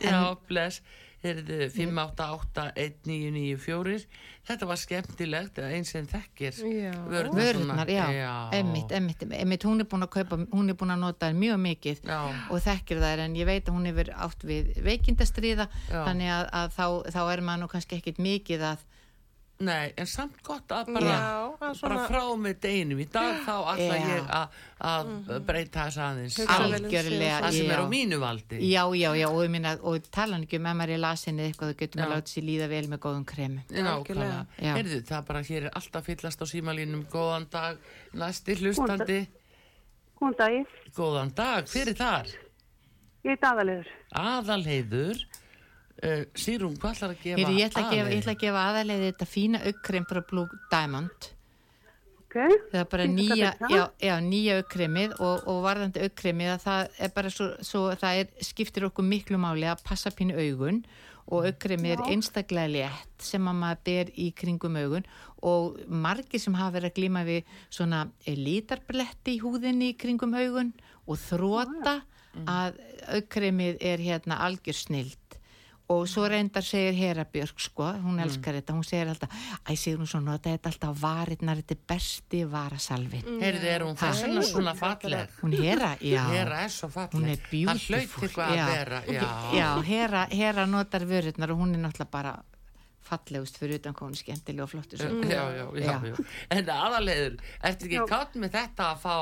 [0.00, 0.76] Já, bless.
[1.18, 4.06] Heyrðu, 5881994.
[4.48, 6.54] Þetta var skemmtilegt, eins en þekkir.
[6.62, 6.92] Já.
[6.94, 7.32] svona.
[7.34, 8.06] vörurnar, já,
[8.54, 11.58] emmitt, emmitt, emmitt, hún er búin að kaupa, hún er búin að nota þær mjög
[11.64, 12.20] mikið Já.
[12.48, 16.00] og þekkir þær en ég veit að hún hefur átt við veikindastriða Já.
[16.06, 16.86] þannig að, að þá,
[17.18, 18.78] þá er maður nú kannski ekkit mikið að
[19.58, 21.22] Nei, en samt gott að bara, Já,
[21.66, 24.04] að svona- bara frá með deginum í dag þá ætla Já.
[24.06, 24.58] ég að,
[24.90, 27.88] að breyta þess aðeins um algjörlega það sem er á já.
[27.90, 31.02] mínu valdi Já, já, já, og ég minna, og tala ekki um ef maður er
[31.02, 32.20] lasin eða eitthvað, þá getur maður Já.
[32.20, 33.64] látið sér líða vel með góðum kremum.
[33.74, 34.38] Nákvæmlega.
[34.62, 34.72] Já.
[34.78, 37.78] Heyrðu, það bara hér er alltaf fyllast á símalínum góðan dag,
[38.14, 39.20] næsti hlustandi
[40.18, 42.30] Góðan daginn, góðan dag, fyrir þar
[43.26, 43.90] ég heit aðalegur.
[44.14, 45.18] aðalheiður
[46.04, 49.10] uh, Sýrún, hvað ætlar að gefa Heyrðu, ég ætla að gefa, ætla að gefa aðalegði
[49.10, 51.28] þetta fína aukkrem frá Blue Diamond.
[52.28, 52.36] Ok,
[52.72, 57.12] Það er bara nýja, já, já, nýja aukkremið og, og varðandi aukkremið að það er
[57.14, 60.82] bara svo, svo það er, skiptir okkur miklu máli að passa pínu augun
[61.28, 65.08] og aukkremið er einstaklega létt sem að maður ber í kringum augun
[65.48, 70.72] og margir sem hafa verið að glíma við svona lítarbletti í húðinni í kringum augun
[71.08, 71.98] og þróta
[72.48, 72.78] að
[73.16, 75.27] aukkremið er hérna algjör snild
[75.88, 79.30] og svo reyndar segir Hera Björk sko, hún elskar þetta, hún segir alltaf
[79.64, 83.84] æ, segir hún svo nota þetta alltaf á varirnar þetta er besti varasalvin Heyrðu, er
[83.86, 85.32] hún þess vegna svona falleg?
[85.40, 87.14] hún Hera, já Hera er svo falleg.
[87.16, 88.66] hún er að Já.
[88.68, 89.24] vera, já.
[89.56, 92.34] já, Hera, Hera notar vörurnar og hún er náttúrulega bara
[93.08, 96.24] fallegust fyrir utan hún er skemmtileg og flottur Já, já, já, já, já.
[96.50, 99.14] En aðalegður, ertu ekki kátt með þetta að fá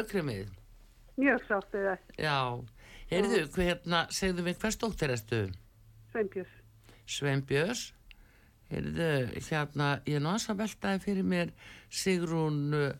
[0.00, 0.50] aukrimið?
[1.18, 2.38] Mjög sátt við það, Já.
[3.08, 5.38] Heyrðu, hérna, segðu mig, hvers dóttir ertu?
[6.12, 6.54] Sveinbjörns.
[7.08, 7.82] Sveinbjörns.
[8.68, 9.10] Heyrðu,
[9.48, 11.52] hérna, ég er nú aðeins að veltaði fyrir mér
[11.88, 12.90] Sigrún, uh,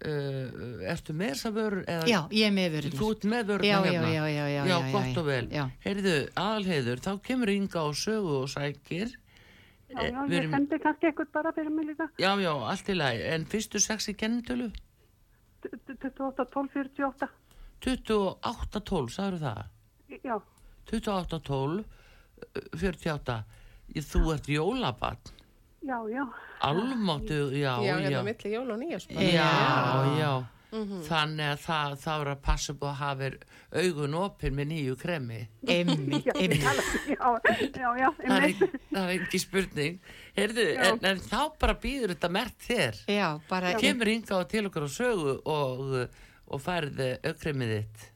[0.00, 1.82] uh, ertu með þessa vörur?
[1.84, 4.12] Eða, já, ég er með Þú vörurnar ert með Já, já, hérna?
[4.14, 5.48] já, já, já, Já, já, gott já, og vel.
[5.52, 5.64] já.
[5.84, 9.12] Heyrðu, aðalheiður, þá kemur Inga á sögu og sækir.
[9.90, 12.08] Já, Eh, já, við ég erum- sendi kannski eitthvað bara fyrir mig líka.
[12.16, 13.22] Já, já, allt í lagi.
[13.34, 14.70] En fyrstu sex í kennitölu?
[15.60, 17.28] 28, 12, 48.
[17.84, 19.64] 28-12, sagður það?
[20.24, 20.36] Já,
[20.90, 21.84] 28-12,
[22.76, 23.40] 48.
[23.96, 25.16] Ég, þú ert jólabann.
[25.82, 26.24] já, já.
[26.60, 28.08] Almáttu, já, Já, já.
[28.10, 29.50] hérna milli jól og nýjars Já,
[30.20, 30.32] já.
[30.70, 33.30] Þannig að það, það er að passa upp að hafa
[33.80, 35.40] augun opinn með nýju kremi.
[35.66, 36.28] Já, einmitt.
[37.10, 37.30] já,
[37.74, 38.62] já, já, Það er,
[39.00, 39.98] er ekki spurning.
[40.36, 40.84] Heyrðu, Já.
[40.92, 43.00] en, en þá bara býður þetta mert þér.
[43.10, 45.90] Já, bara Kemur Inga á til okkur á sögu og,
[46.46, 48.06] og færði aukremið þitt.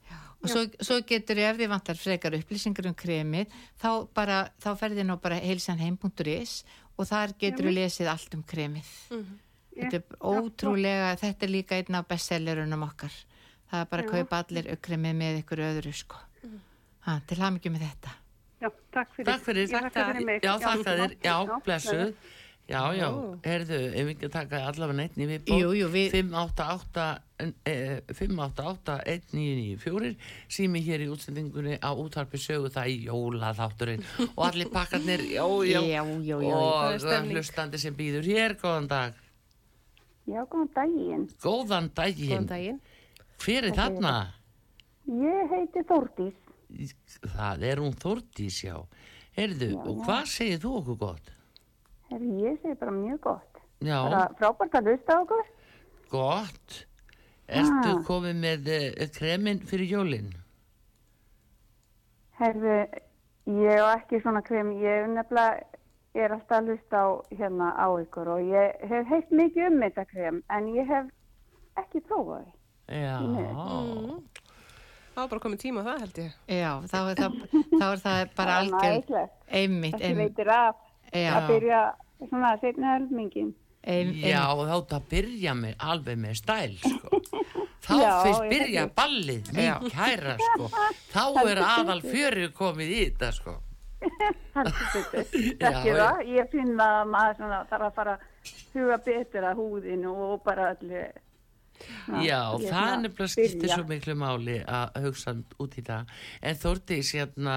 [0.44, 5.07] Og svo, svo getur ef þið vantar frekar upplýsingar um kremið þá, bara, þá ferði
[5.09, 6.59] nú bara heilsanheim.is
[6.94, 8.90] og þar getur við lesið allt um kremið
[9.74, 13.14] þetta er ótrúlega þetta er líka einn af bestsellerunum okkar
[13.70, 16.20] það er bara að kaupa allir kremið með ykkur öðru sko
[17.09, 18.20] ha, til hamingjum með þetta
[18.64, 19.26] Já, takk fyrir.
[19.28, 19.66] Takk fyrir.
[19.66, 20.44] Ég þakka fyrir mig.
[20.44, 21.14] Já, þakka þér.
[21.20, 22.30] Já, já, blessuð.
[22.64, 23.09] Já, já,
[23.44, 25.59] heyrðu, ef við ekki að taka allavega neitt í viðbót.
[25.61, 27.03] Jú, jú, við- 588
[27.68, 30.14] eh, 588 1994
[30.48, 35.44] sími hér í útsendingunni á útvarpi sögu það í jóla þátturinn og allir pakkarnir, já,
[35.44, 36.57] já, Já, já, já, já.
[37.05, 39.20] Það og hlustandi sem býður hér, góðan dag.
[40.24, 41.29] Já, góðan daginn.
[41.44, 42.48] Góðan Góðan daginn.
[42.48, 42.81] daginn.
[43.44, 44.14] Hver er þarna?
[45.05, 46.88] Ég heiti Þórdís.
[47.29, 48.79] Það er hún Þórdís, já.
[49.37, 51.34] Heyrðu, og hvað segir þú okkur gott?
[52.20, 53.61] Ég segi bara mjög gott.
[53.85, 53.98] Já,
[54.38, 55.44] frábært að hlusta á okkur.
[56.11, 56.87] gott.
[57.48, 58.03] Ertu Ah.
[58.07, 60.31] komið með uh, kremin fyrir jólinn?
[62.38, 62.77] Herri,
[63.46, 64.72] ég á ekki svona krem.
[64.81, 65.61] Ég nefnilega
[66.14, 70.05] er alltaf að hlusta á, hérna, á ykkur og ég hef heilt mikið um þetta
[70.11, 71.11] krem en ég hef
[71.83, 72.53] ekki prófað því.
[73.03, 73.18] Já,
[75.14, 76.33] Það var bara komið tíma á það held ég.
[76.50, 77.35] já, þá er það,
[77.79, 79.37] þá er það bara algjör ætlegt.
[79.46, 80.77] einmitt, Þessi einmitt, veitir af
[81.14, 81.31] Já.
[81.38, 81.83] að byrja
[82.22, 83.53] svona setna helmingin.
[83.85, 87.20] einmitt, já þá það byrja með, alveg með stæl, sko.
[87.85, 90.68] Þá Já, fyrst ég byrja ballið, mín kæra, sko.
[91.12, 93.59] Þá er aðal fjöru komið í þetta, sko.
[94.05, 99.61] Ekki Já, það, ég finn að maður svona þarf að fara að huga betur að
[99.61, 101.12] húðinu og bara allir.
[102.22, 106.12] Já, ég það svona nefnilega skiptir svo miklu máli að hugsa út í það.
[106.40, 107.57] En Þórdís, hérna,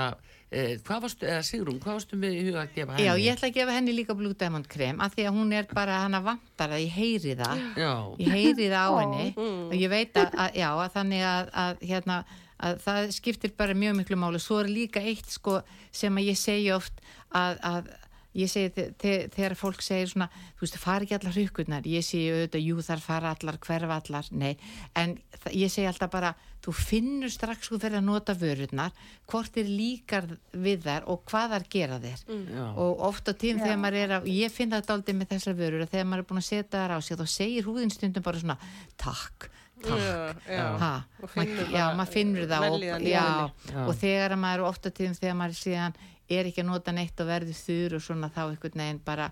[0.51, 3.05] eh, hvað varstu, eða Sigrún, hvað varstu með í huga að gefa henni?
[3.07, 5.69] Já, ég ætla að gefa henni líka Blue Diamond krem af því að hún er
[5.73, 7.63] bara, hana vantar að ég heyri það.
[7.83, 9.29] Já, ég heyri það á henni.
[9.67, 12.19] Og ég veit að, að já, að þannig að, að hérna,
[12.57, 15.59] að það skiptir bara mjög miklu máli, svo er líka eitt sko
[15.93, 17.03] sem að ég segi oft
[17.35, 17.91] að, að
[18.35, 21.83] ég segi þe- þe- þegar fólk segir svona, þú veist, fara ekki allar hrukkurnar.
[21.87, 24.57] Ég segi auðvitað, jú þar fara allar hverfa allar, nei,
[24.95, 25.17] en
[25.53, 28.91] ég segi alltaf bara, þú finnur strax þú fyrir að nota vörurnar,
[29.27, 32.23] hvort er líkar við þær og hvað þar gera þér.
[32.27, 32.65] Já.
[32.75, 35.81] og oft á tím þegar maður er að ég finn það daldið með þessar vörur
[35.85, 38.39] að þegar maður er búin að setja þær á sig þá segir húðin stundum bara
[38.41, 38.57] svona
[38.97, 39.49] takk,
[39.83, 40.93] takk Já, já.
[41.23, 45.17] Og finnur ma- já, maður finnur það og, og þegar að maður oft á tím
[45.17, 48.81] þegar maður síðan er ekki að nota neitt og verður þur og svona þá einhvern
[48.83, 49.29] veginn bara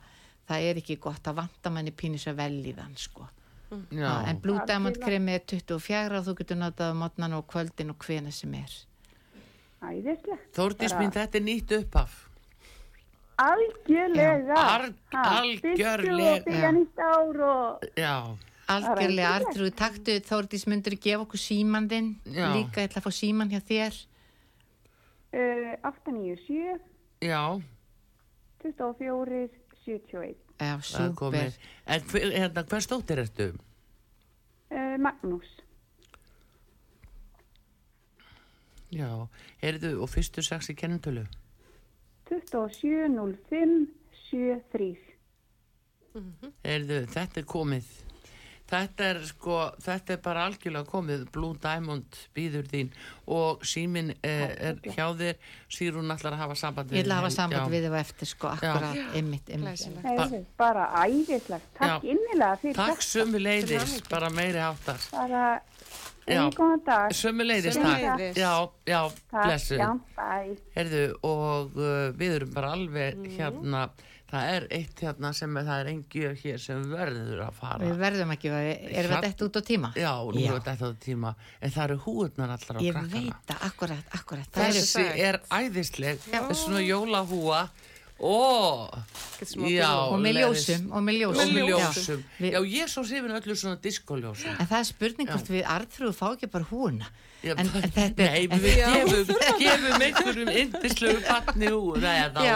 [0.47, 3.27] það er ekki gott að vanta manni pínu svo vel í þann sko
[3.89, 4.08] já.
[4.08, 7.91] ha, en Blue Diamond kremi er 24 og þú getur notað á mótnan og kvöldin
[7.93, 8.75] og hvena sem er.
[10.55, 12.13] Þórdís mín, þetta er nýtt upphaf.
[13.38, 14.55] Algjörlega.
[15.12, 16.43] Algjörlega.
[16.45, 16.71] Byrja Já.
[16.71, 17.84] nýtt ár og...
[17.99, 18.15] Já,
[18.71, 22.49] Algjörlega, er Artrúð, taktu Þórdís myndur gefa okkur síman þinn Já.
[22.56, 23.99] líka, ég ætla að fá síman hjá þér
[25.36, 26.80] Uh, 897
[27.19, 27.62] já,
[28.63, 29.49] 24
[29.86, 30.36] 71.
[30.60, 31.58] Já, er komið.
[31.86, 33.49] En hver, hérna, hver stóttir ertu?
[34.71, 35.49] Uh, Magnús.
[38.95, 39.28] Já,
[39.60, 41.25] heyrðu, og fyrstu sex í kennitölu?
[42.32, 43.12] 27
[43.51, 43.75] 05
[44.32, 44.95] 73.
[46.63, 47.91] Heyrðu, þetta er komið.
[48.69, 52.89] Þetta er sko, þetta er bara algjörlega komið, Blue Diamond býður þín
[53.28, 55.36] og símin er, er hjá þér,
[55.69, 58.47] Sýrún ætlar að hafa samband Ég ætla að hafa samband við þau á eftir sko,
[58.56, 59.86] akkurat, ymmit, ymmit.
[60.06, 61.69] Heyrðu, bara æðislegt.
[61.78, 62.10] Takk Já.
[62.15, 63.10] innilega fyrir Takk þetta.
[63.12, 64.10] sömu Til leiðis, hamingju.
[64.10, 65.08] bara meiri áttar.
[65.12, 65.45] Bara,
[66.25, 67.12] góðan dag.
[67.13, 68.34] Sömu leiðis, Sömuleiðis.
[68.34, 68.41] takk.
[68.41, 69.01] Já, já,
[69.32, 69.78] Takk, blessu.
[69.78, 70.58] já, bæ.
[70.75, 73.38] Herðu, og uh, við erum bara alveg Mhm.
[73.38, 73.89] hérna,
[74.36, 77.80] það er eitt hérna sem er, það er engjöf hér sem verður að fara.
[77.86, 79.91] Við verðum ekki, erum við þetta út á tíma?
[80.00, 80.52] Já, nú Já.
[80.58, 83.12] er þetta á tíma, en það eru húðnar allar á Ég krakkana.
[83.15, 84.62] veit það, akkurat, akkurat.
[84.62, 87.62] Þessi er æðisleg, svona jólahúa
[89.45, 91.41] smá já, og með ljósum, og með ljósum.
[91.43, 91.75] og með Já.
[91.75, 92.23] ljósum.
[92.39, 94.56] Við- Já, ég svo sifin öllu svona diskoljósum.
[94.60, 97.10] En það er spurning hvort við arðfrúðu fá ekki bara húna.
[97.45, 98.32] Já, En, en þetta er...
[98.32, 99.28] Nei, við gefum,
[99.60, 102.56] gefum einhverjum indislegu barni úr, Já.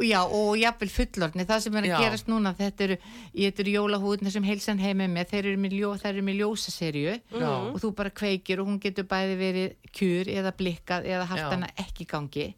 [0.00, 1.98] Já, og jafnvel fullorni, það sem er að Já.
[2.06, 2.96] gerast núna, þetta eru,
[3.34, 7.20] þetta eru jólahúðna sem heilsan heimi með, þeir eru með, ljó, þeir eru með ljósaserju
[7.42, 7.50] Já.
[7.74, 11.50] og þú bara kveikir og hún getur bæði verið kjur eða blikkað eða haft Já.
[11.52, 12.54] hana ekki gangi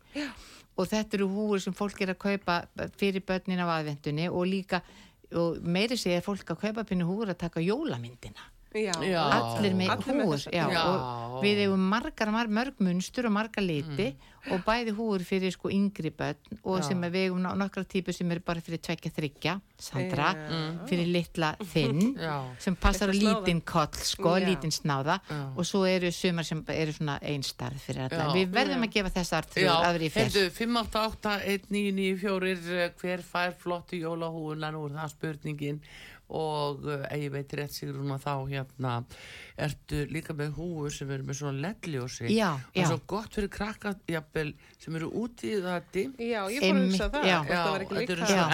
[0.83, 2.61] og þetta eru húur sem fólk er að kaupa
[3.01, 4.83] fyrir börnin af aðvendunni og líka,
[5.33, 8.95] og meiri segja fólk að kaupa pínu húur að taka jólamyndina Já.
[9.05, 9.21] Já.
[9.37, 10.53] allir með Allir með húur þessa.
[10.57, 10.83] já, Já.
[10.89, 14.07] og við eigum margar, mar, mörg munstur og margar liti
[14.51, 16.89] og bæði húur fyrir sko yngri börn og Já.
[16.89, 20.87] sem eigum ná- nokkrar típur sem eru bara fyrir tvekja þryggja Sandra, Já.
[20.89, 22.17] fyrir litla þinn
[22.59, 24.47] sem passar á lítinn koll sko, Já.
[24.49, 25.53] lítinn snáða Já.
[25.57, 28.35] og svo eru sumar sem eru svona einstarð fyrir alla, Já.
[28.35, 30.51] við verðum að gefa þessar þrjúr aðri í fyrst heyrðu,
[31.71, 35.81] 588-1994 hver fær flottu jólahúuna nú er það spurningin
[36.33, 38.93] og uh, ef ég veit rétt sigur hún að þá hérna
[39.63, 43.93] ertu líka með húur sem eru með svona ledljósi Já, og svo gott fyrir krakka
[44.09, 47.27] jafnvel, sem eru úti í það Já, ég fór að hugsa það.
[47.29, 47.37] já.
[47.39, 48.47] hvort Já, það var ekki þetta eru svona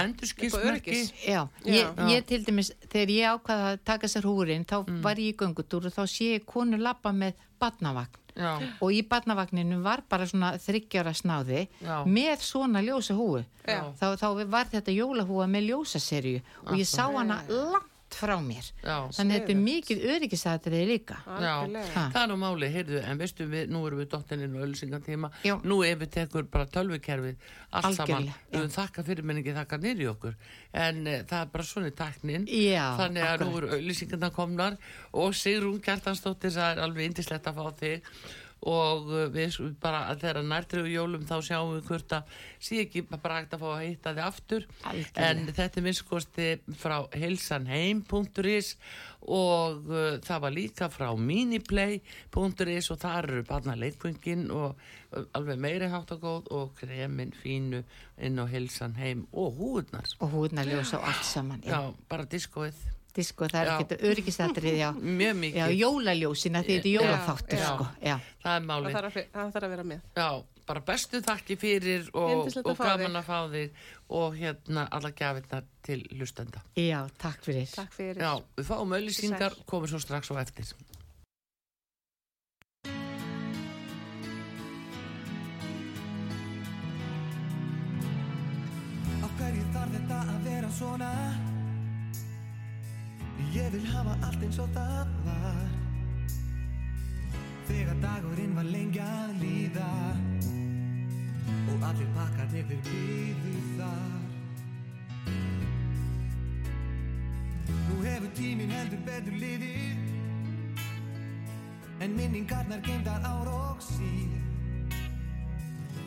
[0.73, 1.13] öryggis.
[1.23, 1.73] Já, Já.
[1.79, 5.03] ég, ég til dæmis, þegar ég ákvaða að taka sér húrin, þá Mm.
[5.05, 9.01] var ég í göngutúr og þá sé ég konu lappa með badnavagn Já, og í
[9.03, 12.05] badnavagninu var bara svona þryggjara snáði Já.
[12.07, 13.41] með svona ljósa húu.
[13.67, 13.81] Já.
[13.99, 18.65] Þá, þá var þetta jólahúa með ljósaserju og ég sá hana langt frá mér.
[18.83, 21.19] já, Þannig að þetta er mikið öryggisatriði líka.
[21.27, 25.55] Það er nú máli, heyrðu, en veistu við, nú erum við dottininn og ölsingatíma, Já.
[25.65, 27.37] nú ef við tekur bara tölvikerfið,
[27.71, 30.37] allt saman, við höfum þakka fyrir menningi þakka nýri okkur,
[30.73, 34.77] en e, það er bara svona tæknin, Já, þannig að nú eru ölsingarna komnar.
[35.13, 38.13] Og Sigrún Gjartansdóttir, það er alveg indislegt að fá þig
[38.67, 43.37] og uh, við bara þeirra nærtriðu jólum þá sjáum við hvort að sé ekki bara
[43.41, 45.29] hægt að fá að hitta þið aftur Algjörlega.
[45.29, 46.49] en þetta er minnskosti
[46.81, 48.73] frá heilsanheim.is
[49.29, 54.75] og uh, það var líka frá miniplay.is og það eru barna leikfengin og
[55.15, 57.83] uh, alveg meiri hátt og góð og kremin fínu
[58.19, 61.63] inn á heilsanheim og húðnar Og húðna ljósa og allt saman.
[61.67, 62.27] já, bara
[63.19, 64.91] diskóið Disko, það er öryggisatriði, já.
[64.99, 67.89] mjög Já, mikið, jólaljósina, þetta er jólaþáttur, sko.
[68.05, 68.15] Já.
[68.45, 70.07] það er Það máli þarf, það þarf að vera með.
[70.19, 70.29] já,
[70.69, 73.79] bara bestu þakki fyrir og, og gaman að fá þig
[74.19, 77.71] og hérna alla gjafirnar til hlustenda Já, takk fyrir.
[77.73, 78.21] Takk fyrir.
[78.21, 79.57] já, við fáum Sæl.
[79.67, 80.69] komum svo strax á eftir
[89.25, 91.11] Af hverju þarf þetta að vera svona?
[93.53, 95.69] Ég vil hafa allt eins og það var.
[97.69, 99.93] Þegar dagurinn var lengi að líða
[101.69, 104.27] Og allir pakkarnir þeir býðu þar.
[107.71, 109.97] Nú hefur tíminn heldur betur liðið
[112.05, 114.37] En minningarnar geimdar ár og síð.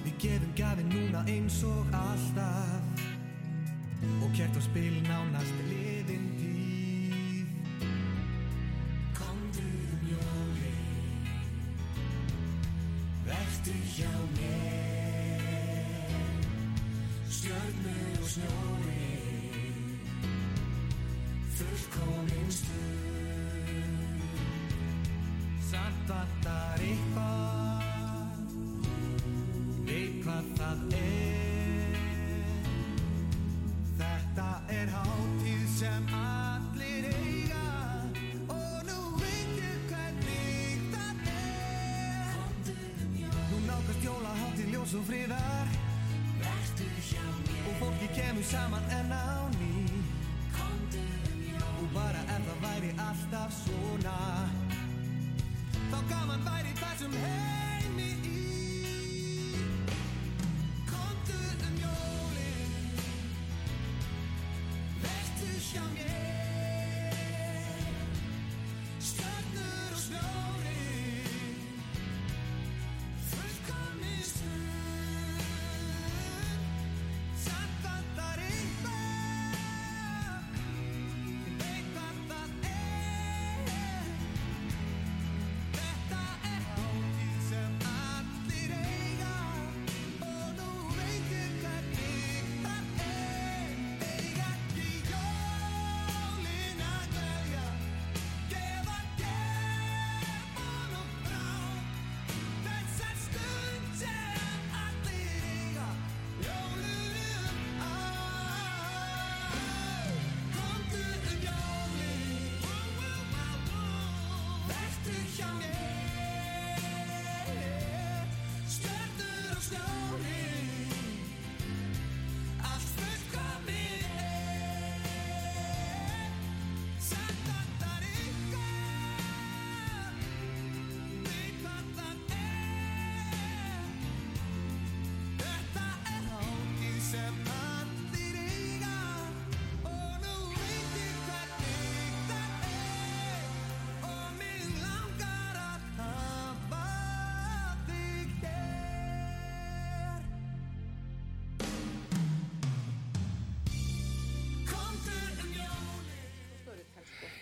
[0.06, 3.06] Við gefum gafin núna eins og alltaf
[4.22, 6.71] Og kert og spil nánast liðin tíð
[13.62, 16.10] Vertu hjá mér.
[17.30, 20.00] Stjörnur og snjóin
[21.56, 24.22] Fullkomin stund
[25.70, 28.50] Samt vantar eitthvað.
[29.86, 31.31] Veit hvað það er
[48.44, 49.11] fólki kemur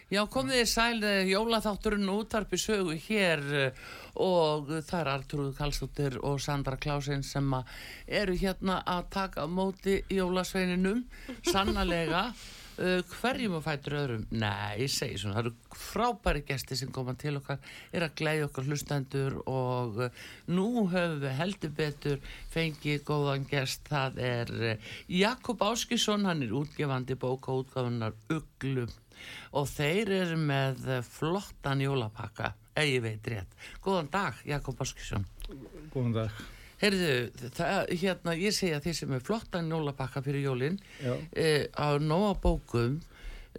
[0.10, 3.82] Já, komið þið sæl eh, jólaþátturinn útarpi sögu hér eh,
[4.18, 7.68] og það er Artrúð Karlsdóttir og Sandra Klásin sem að
[8.18, 11.04] eru hérna að taka móti jólasveininum,
[11.46, 14.24] sannlega uh, hverjum og fætur öðrum?
[14.34, 17.60] Nei, ég segi svona, það eru frábæri gesti sem koma til okkar,
[17.94, 20.00] er að glæði okkar hlustendur og
[20.50, 24.56] nú höfum við heldur betur fengið góðan gest, það er
[25.06, 28.90] Jakob Áskisson, hann er útgefandi bóka útgáfunar Uglum
[29.54, 33.58] og þeir eru með flottan jólapakka, ef ég veit rétt.
[33.84, 35.26] Góðan dag, Jakob Áskisson.
[35.94, 36.40] Góðan dag.
[36.80, 41.12] Heyrðu, það, hérna, ég segja því sem er flottan jólapakka fyrir jólinn Já.
[41.36, 43.02] eh, á nóga bókum,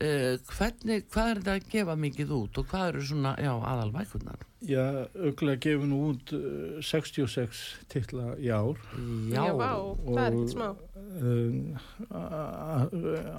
[0.01, 4.47] hvernig, hvað er þetta að gefa mikið út og hvað eru svona, já, aðalvækunar?
[4.65, 4.83] Já,
[5.17, 7.61] auglega gefin út uh, 66
[7.93, 8.81] titla í ár.
[9.33, 9.71] Já, vá,
[10.05, 10.69] það er ekkert smá.
[12.17, 12.89] A-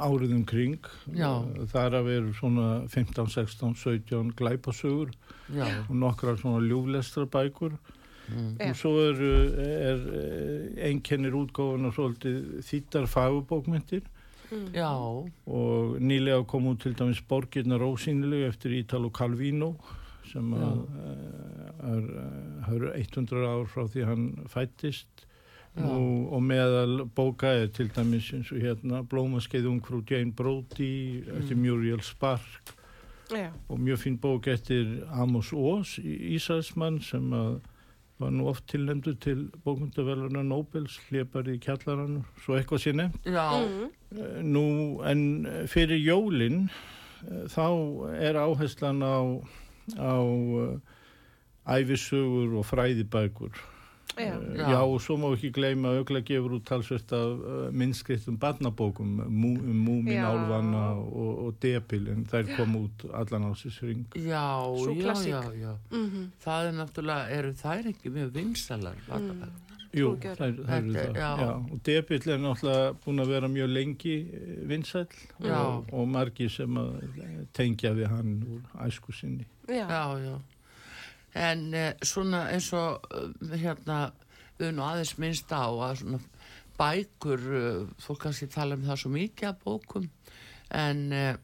[0.05, 0.79] árið um kring.
[1.13, 1.29] Já.
[1.73, 5.13] Þar að veru svona 15, 16, 17 glæpasögur
[5.53, 7.77] Já, og nokkrar svona ljúflestra bækur.
[8.31, 8.69] Já.
[8.71, 9.21] Og svo er,
[9.65, 10.03] er
[10.87, 14.05] einkennir útgáfuna svolítið þýttar fagubókmyndir
[14.51, 19.75] já, og nýlega kom út til dæmis Borgirnar ósýnileg eftir Ítalo Calvino
[20.31, 25.25] sem að eh, er, eh, er 100 ár frá því hann fættist
[25.79, 31.55] og, og meðal bóka er til dæmis eins og hérna Blómaskeið ungfrú Jane Brody eftir
[31.55, 32.75] Muriel Spark.
[33.31, 37.61] Já, og mjög fín bók eftir Amos Oz Ísælsmann sem að
[38.21, 43.27] var nú oft tilnefndur til bókundaveluna Nobels hljepari í kjallarann svo eitthvað nefnt.
[43.27, 43.47] Já,
[44.11, 47.67] Eh, Nú, en fyrir jólin eh, þá
[48.19, 49.17] er áherslan á,
[49.95, 50.75] á uh,
[51.65, 53.55] æfisugur og fræðibækur.
[54.17, 54.67] Já, Eh, Já.
[54.71, 59.07] Já, og svo má ekki gleyma að aukla gefur út talsvert af uh, minnskrittum barnabókum
[59.31, 60.25] mú, um múmin Já.
[60.27, 64.05] álfana og, og depil en þær kom út allan ásisring.
[64.15, 64.43] já,
[64.83, 65.31] Sú já, klassík.
[65.31, 65.73] já, já.
[65.91, 66.31] Mhm.
[66.43, 69.43] Það er náttúrulega, eru þær ekki mjög vinsalar, mm.
[69.93, 71.15] Jú, þær, þær eru er- það.
[71.15, 71.31] já.
[71.39, 71.51] Já.
[71.71, 75.07] Og depill er náttúrulega búin að vera mjög lengi eh, vinsæll
[75.39, 75.55] Já.
[75.59, 76.93] og, og margi sem að
[77.23, 79.45] eh, tengja við hann úr æsku sinni.
[79.67, 80.35] já, Já, já.
[81.37, 84.11] En eh, svona eins og uh, hérna,
[84.59, 86.19] við nú aðeins minnst á að svona
[86.79, 90.05] bækur, uh, fólk kannski tala um það svo mikið af bókum,
[90.71, 91.37] en er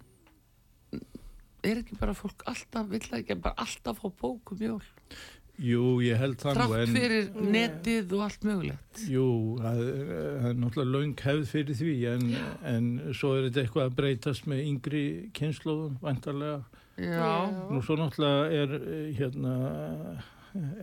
[1.82, 4.86] ekki bara fólk alltaf, vill ekki bara alltaf fá bókum jól?
[5.58, 9.00] Jú, ég held það nú Trátt fyrir netið og allt mögulegt.
[9.10, 9.28] Jú,
[9.58, 12.26] það er, náttúrulega laung hefð fyrir því en,
[12.74, 15.04] en svo er þetta eitthvað að breytast með yngri
[15.38, 16.60] kynnslóðum, vantarlega.
[16.98, 17.32] Já,
[17.74, 19.56] Nú svo náttúrulega er, eh, hérna,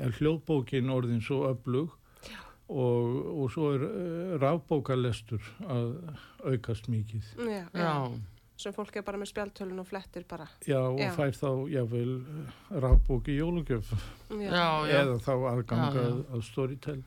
[0.02, 1.94] er hljóðbókin orðin svo öflug
[2.68, 5.90] og, og svo er uh, rafbókalestur að
[6.50, 7.34] aukast mikið.
[7.46, 7.94] já, já.
[8.56, 10.46] Sem fólk er bara með spjaltölun og flettir bara.
[10.62, 11.10] Já, og Já.
[11.16, 13.90] fær þá jáfnvel eh, rafbók í jólugjöf
[14.30, 14.98] Já, já, já.
[15.00, 17.02] eða þá aðgang Já, að, Storytel.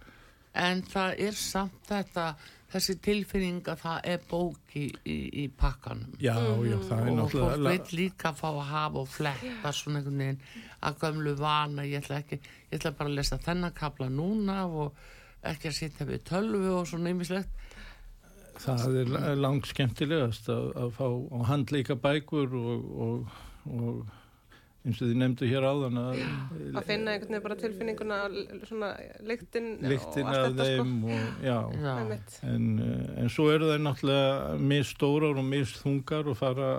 [0.57, 2.25] En það er samt þetta,
[2.73, 6.17] þessi tilfinning að það er bók í, í, í pakkanum.
[6.19, 7.69] Já, já, það er og fólk náttúrulega...
[7.69, 10.41] veit líka að fá að hafa og fletta svona einhvern veginn
[10.89, 15.07] að gömlu vana, ég ætla ekki ég ætla bara að lesa þennan kapla núna og
[15.47, 17.66] ekki að sitja við tölvu og svona ýmislegt
[18.57, 21.07] Það er langt skemmtilegast að, að fá
[21.51, 23.35] handleika bækur og, og,
[23.69, 24.16] og
[24.87, 26.21] eins og þið nefndu hér áðan að
[26.77, 28.17] Að finna einhvern veginn bara tilfinninguna,
[28.69, 28.89] svona
[29.27, 31.17] lyktin lyktin og af þetta þeim sko.
[31.17, 31.57] og já.
[31.83, 31.93] já.
[32.47, 36.69] En, eh, en svo eru það náttúrulega misstórar og missþungar og fara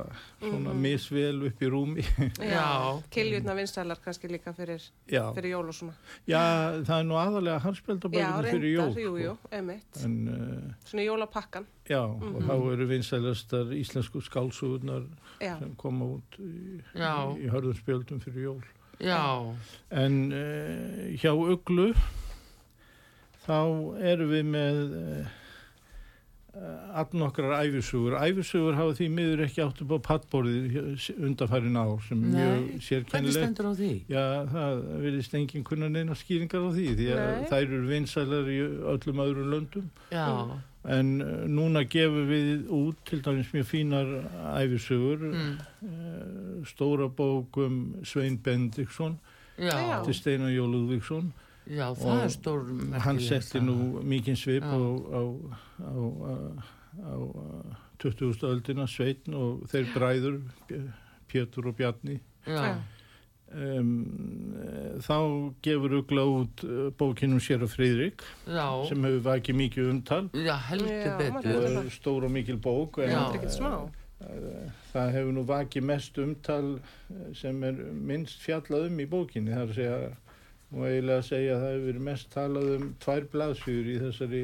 [0.40, 2.06] svona missvel upp í rúmi.
[2.48, 2.66] Já.
[3.12, 5.28] Kiljutna vinsælar kannski líka fyrir, já.
[5.36, 5.94] fyrir jól og svona.
[6.28, 6.40] já,
[6.88, 8.92] það er nú aðalega Já, harspildabækurinn fyrir jól.
[8.92, 9.24] reyndar, jú, sko.
[9.24, 10.02] jú, einmitt.
[10.04, 15.06] En uh, Svona jólapakkan, já, og þá eru vinsælastar íslensku skálsugurnar
[15.40, 15.54] já.
[15.58, 16.80] sem koma út í,
[17.42, 18.62] í hörðum spjöldum fyrir jól.
[19.00, 19.22] já,
[19.90, 21.92] En uh, hjá Uglu
[23.46, 23.58] þá
[24.04, 25.36] erum við með uh,
[26.98, 28.16] allnokkrar æfisugur.
[28.18, 30.74] Æfisugur hafa því miður ekki átt upp á pattborðið
[31.16, 32.38] undarfærin ár sem er Nei.
[32.40, 33.38] mjög hvernig sérkennilegt.
[33.38, 33.90] stendur á því?
[34.10, 37.46] Já, það virðist engin kunna neina skýringar á því því að Nei.
[37.52, 38.58] þær eru vinsælar í
[38.94, 39.86] öllum öðrum löndum.
[40.10, 40.26] Já,
[40.86, 44.12] En uh, núna gefum við út til dæmis mjög fínar
[44.60, 45.56] æfisugur, mm.
[45.88, 49.18] uh, stóra bókum Svein Bendikson
[49.58, 51.32] já, til Steinar Jólúðvíksson
[51.66, 55.22] já, það er stór hann merkilegt setti nú mikinn svip á, á,
[55.82, 55.94] á,
[57.02, 57.16] á, á
[57.98, 58.46] 20.
[58.46, 60.38] öldina Sveitn og þeir bræður
[61.28, 62.20] Pétur og Bjarni.
[62.46, 62.78] Já,
[63.54, 63.92] um,
[65.04, 65.18] þá
[65.64, 70.22] gefur Ugla út uh, bókinum sér og Friðrik já, sem hefur vakið mikið umtal.
[70.34, 71.90] Já, heldur og betur.
[71.94, 73.14] stór og mikil bók en,
[74.20, 79.54] eh, það hefur nú vakið mest umtal eh, sem er minnst fjallað um í bókinni.
[79.54, 79.98] Að segja,
[80.70, 84.42] nú eiginlega að segja að það hefur verið mest talað um tvær blaðsjur í þessari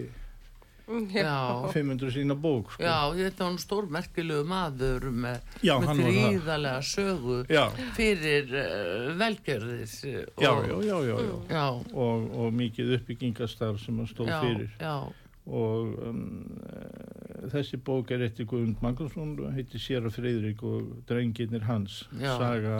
[1.14, 1.64] Já.
[1.72, 2.72] 500 sína bók.
[2.74, 2.82] Sko.
[2.85, 7.62] Já, þetta var stórmerkilegu maður með, Já, með gríðarlega sögu Já,
[7.97, 11.37] fyrir uh, velgjörðis uh, já, og- já, já, já, já.
[11.57, 11.64] já,
[11.95, 14.70] Og, og mikið uppbyggingastarf sem hann stóð já, fyrir.
[14.80, 14.97] já,
[15.45, 16.20] og um,
[16.68, 22.37] uh, þessi bók er eftir Guðund Magnússon heitir Séra Freyðrik og drengirnir hans Já.
[22.41, 22.78] saga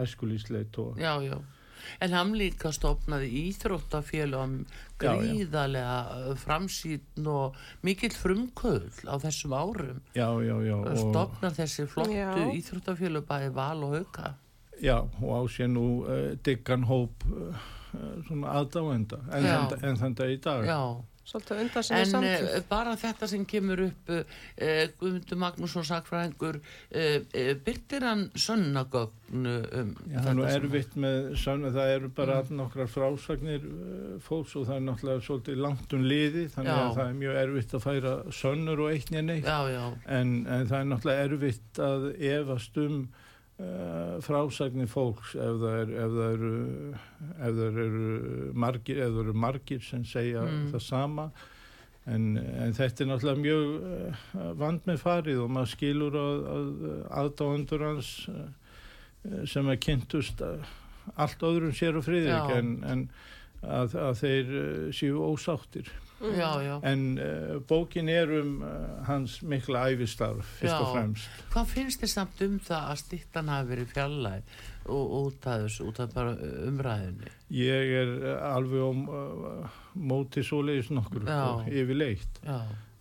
[0.00, 1.36] æskulísleit og já, já.
[2.00, 4.60] En hann líka stopnaði íþróttafélagum
[5.00, 5.96] gríðarlega
[6.30, 10.00] uh, framsýn og mikill frumkvöld á þessum árum.
[10.14, 14.34] já, já, já, og, Stopnar þessi flottu íþróttafélag bæði val og hauka.
[14.80, 17.52] já, og á sér nú uh, diggan hóp uh,
[17.94, 19.56] uh, svona aðdáenda en, Já.
[19.68, 20.80] þann, en þann dag í dag Já.
[21.30, 22.48] Svolítið undan sinni En samtíð.
[22.58, 24.22] uh, bara þetta sem kemur upp uh,
[25.00, 30.64] Guðmundur Magnússon sakfræðingur uh, uh, byrtir hann sönnagögn um Já, það er nú þetta sem-
[30.64, 32.52] erfitt með sannu, það eru bara mm.
[32.58, 36.80] nokkrar frásagnir uh, fólks og það er náttúrulega svolítið langt um liði þannig Já.
[36.82, 39.84] að það er mjög erfitt að færa sönnur og eitt nýja neitt Já, já,
[40.18, 43.00] en, en það er náttúrulega erfitt að efast um
[44.24, 46.50] frásagnir fólks ef það, er, ef, það eru,
[47.36, 50.68] ef það eru margir eru margir sem segja Mm.
[50.72, 51.26] það sama
[52.10, 56.70] en, en þetta er náttúrulega mjög uh, vand með farið og maður skilur að, að
[57.20, 58.46] aðdáendur hans uh,
[59.44, 60.40] sem er kynntust
[61.20, 62.56] allt öðrum sér og friðrik Já.
[62.60, 63.02] en, en
[63.60, 64.54] að, að þeir
[64.96, 65.90] séu ósáttir
[66.20, 66.74] já, já.
[66.90, 71.28] En uh, bókin er um uh, hans mikla æfistarf, fyrst og fremst.
[71.54, 74.54] Hvað finnst þið samt um það að stittan hafi verið fjallæg
[74.90, 77.32] og út af þessu, út af bara uh, umræðinni?
[77.56, 78.12] Ég er
[78.50, 81.40] alveg á uh, móti svoleiðis nokkur, Já.
[81.40, 82.40] sko, yfirleitt.
[82.44, 82.60] Já,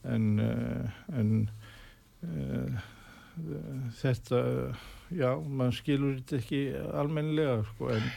[0.10, 1.32] En, uh, en
[2.24, 2.78] uh,
[4.00, 4.40] þetta,
[5.12, 6.62] já, maður skilur þetta ekki
[7.02, 8.08] almennilega, sko, en,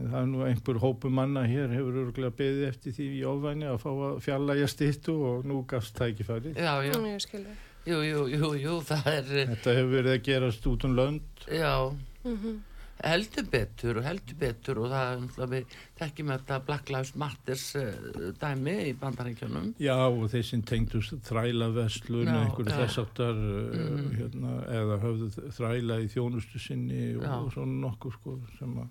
[0.00, 3.68] en það er nú einhver hópu manna hér hefur örgulega beðið eftir því í ofvæni
[3.68, 6.54] að fá að fjallæja stittu og nú gafst tækifæri.
[6.56, 7.54] já, já, Mm, Ég skilði.
[7.86, 11.20] jú, jú, jú, jú, það er, uh, Þetta hefur verið að gerast út um lönd.
[11.48, 11.94] já,
[12.24, 12.60] Mhm.
[13.02, 15.64] heldur betur og heldur betur og það er náttúrulega við
[16.00, 19.74] þekkjum þetta Black Lives Matters uh, dæmi í bandaríkjunum.
[19.80, 22.76] Já, og þeir sem tengdust þræla vestlun, Já, einhverju já.
[22.84, 24.16] þess áttar Mhm.
[24.18, 27.34] hérna, eða höfðu þræla í þjónustu sinni og, Já.
[27.40, 28.88] og svona nokkuð sko sem að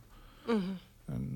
[0.50, 0.78] Mhm.
[1.16, 1.28] En,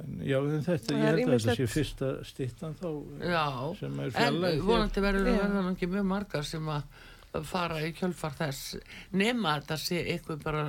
[0.00, 2.88] en já, en þetta, Það ég er held að þetta sé fyrsta stittan þá
[3.26, 3.44] Já,
[3.80, 4.66] sem er en fjallæg hér.
[4.70, 5.40] vonandi verður að Já.
[5.44, 7.00] verða nú ekki mjög margar sem að
[7.46, 8.78] fara í kjölfar þess
[9.14, 10.62] nema að þetta sé einhver bara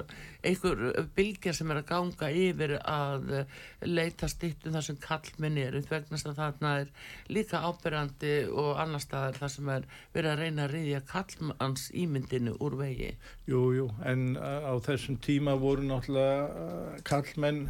[0.45, 3.55] einhver bylgja sem er að ganga yfir að eh,
[3.87, 6.91] leita stittum þar sem kallminn er vegna þess að þarna er
[7.33, 12.55] líka ábyrjandi og annar staðar þar sem er verið að reyna að riðja kallmanns ímyndinu
[12.61, 13.11] úr vegi
[13.49, 17.65] Jú, jú, en uh, á þessum tíma voru náttúrulega uh, kallmenn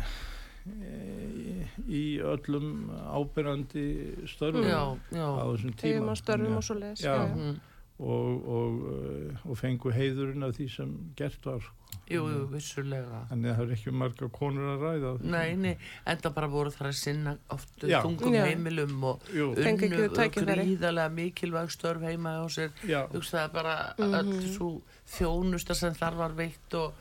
[0.67, 3.87] eh, í öllum ábyrrandi
[4.29, 4.83] störfum já,
[5.15, 6.15] já, á þessum tíma.
[6.19, 6.61] Störfum.
[6.99, 7.71] Já.
[8.01, 11.75] Mm, og, og, uh, og fengu heiðurinn af því sem gert var sko.
[12.11, 15.73] jú, jú, vissulega þannig að það er ekki marga konur að ræða Nei, nei,
[16.07, 18.01] enda bara voru þar að sinna oft Já.
[18.03, 18.45] þungum Já.
[18.49, 20.65] heimilum og Jú, unnu tækifæri.
[20.65, 24.13] gríðarlega mikilvæg störf heima á sér já, hugsaði bara Mhm.
[24.19, 26.93] öll svo þjónusta sem þar var veitt og,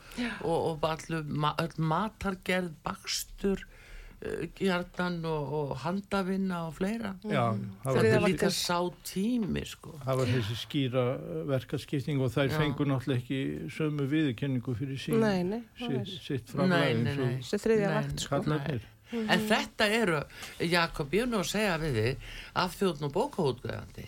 [0.43, 3.65] og, og öll matargerð, bakstur
[4.59, 7.13] hjartan og, og handavinna og fleira.
[7.25, 9.95] Já það, var þetta er þessi, líka sá tími sko.
[10.05, 12.55] Það var þessi skýra uh, verkaskipting og þær Já.
[12.59, 13.41] fengu náttúrulega ekki
[13.75, 18.41] sömu viðurkenningu fyrir sín Nei, nei, sitt, sitt og vakt, sko.
[18.41, 20.21] kallarnir En þetta eru,
[20.63, 22.27] Jakob, ég er nú að segja við þig
[22.61, 24.05] af þjóðn og bókaútgæðandi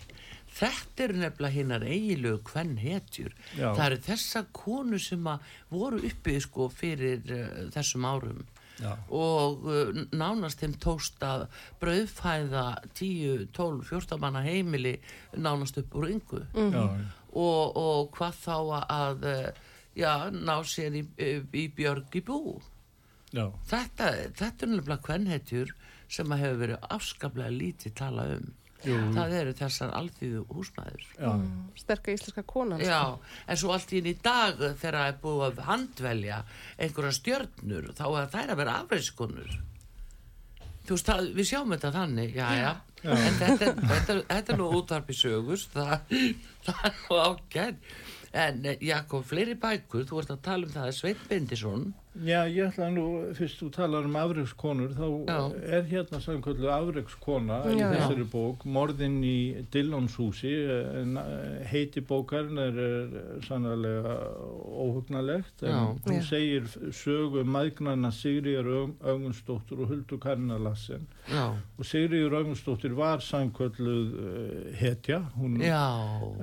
[0.54, 3.72] þetta eru nefnilega hinnar eigilegu hvern hetjur Já.
[3.74, 8.44] það eru þessar konu sem að voru uppi sko fyrir uh, þessum árum
[8.80, 11.46] já, og uh, nánast þeim tókst að
[11.82, 12.64] brauðfæða
[12.94, 14.96] 10, 12, 14 manna heimili
[15.36, 16.84] nánast upp úr yngu já,
[17.34, 19.64] og, og hvað þá að uh,
[19.98, 22.58] já, ná sér í, í björg í bú.
[23.34, 25.72] Já, þetta, þetta er nefnilega kvennhetjur
[26.14, 28.52] sem að hefur verið afskaplega lítið tala um
[28.84, 31.30] jú, það eru þessar alþýðu húsmaður já,
[31.80, 32.80] Sterka íslenska konan.
[32.80, 32.88] sko.
[32.90, 36.40] Já, en svo allt í einu í dag þegar það er búið að handvelja
[36.78, 39.54] einhverja stjörnur þá er þær að vera afreiskonur.
[40.84, 42.72] Þú veist, það, við sjáum þetta þannig já, já,
[43.08, 46.16] en þetta, er- þetta, er- þetta er nú útvarpi sögust það,
[46.66, 47.92] það er nú ágæð
[48.44, 52.44] en eh, Jakob, fleiri bækur þú ert að tala um það að Sveit Bindisson Já,
[52.46, 53.04] ég ætla nú,
[53.34, 55.38] fyrst þú talar um afreikskonur, þá Já.
[55.78, 63.42] er hérna samkvöldu afreikskona í þessari bók, Morðin í Dillonshúsi, eh, heiti bókarinn er, er
[63.42, 64.14] sannlega
[64.62, 65.80] óhugnalegt, en Já.
[66.06, 66.22] hún Já.
[66.28, 74.14] segir sögu mægnana Sigriðar Augunsdóttur og Huldu Karina Lassen já, og Sigriður Augunsdóttir var samkvölduð
[74.14, 75.82] uh, hetja, hún já,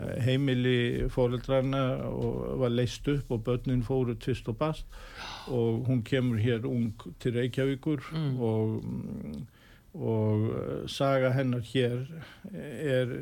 [0.03, 4.86] eh, heimili fóreldrarna og var leist upp og börnin fóru tvist og bast
[5.48, 8.42] og hún kemur hér ung til Reykjavíkur Mm.
[8.42, 8.84] og,
[9.94, 12.06] og eh, saga hennar hér
[12.54, 13.16] er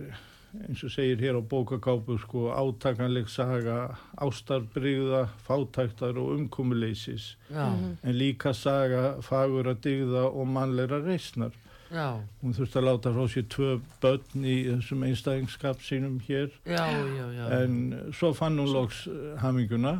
[0.68, 7.36] eins og segir hér á bókakápu sko átakanleg saga ástarbrigða, fátæktar og umkomuleysis.
[7.54, 7.68] Já,
[8.04, 11.52] en líka saga fagur að digða og mannleira reisnar
[11.92, 12.06] já,
[12.42, 13.72] hún þurfti að láta frá sér tvö
[14.04, 16.52] börn í þessum einstæðingskap sínum hér.
[16.66, 17.76] Já, já, já, en
[18.16, 19.96] svo fann hún loks eh, haminguna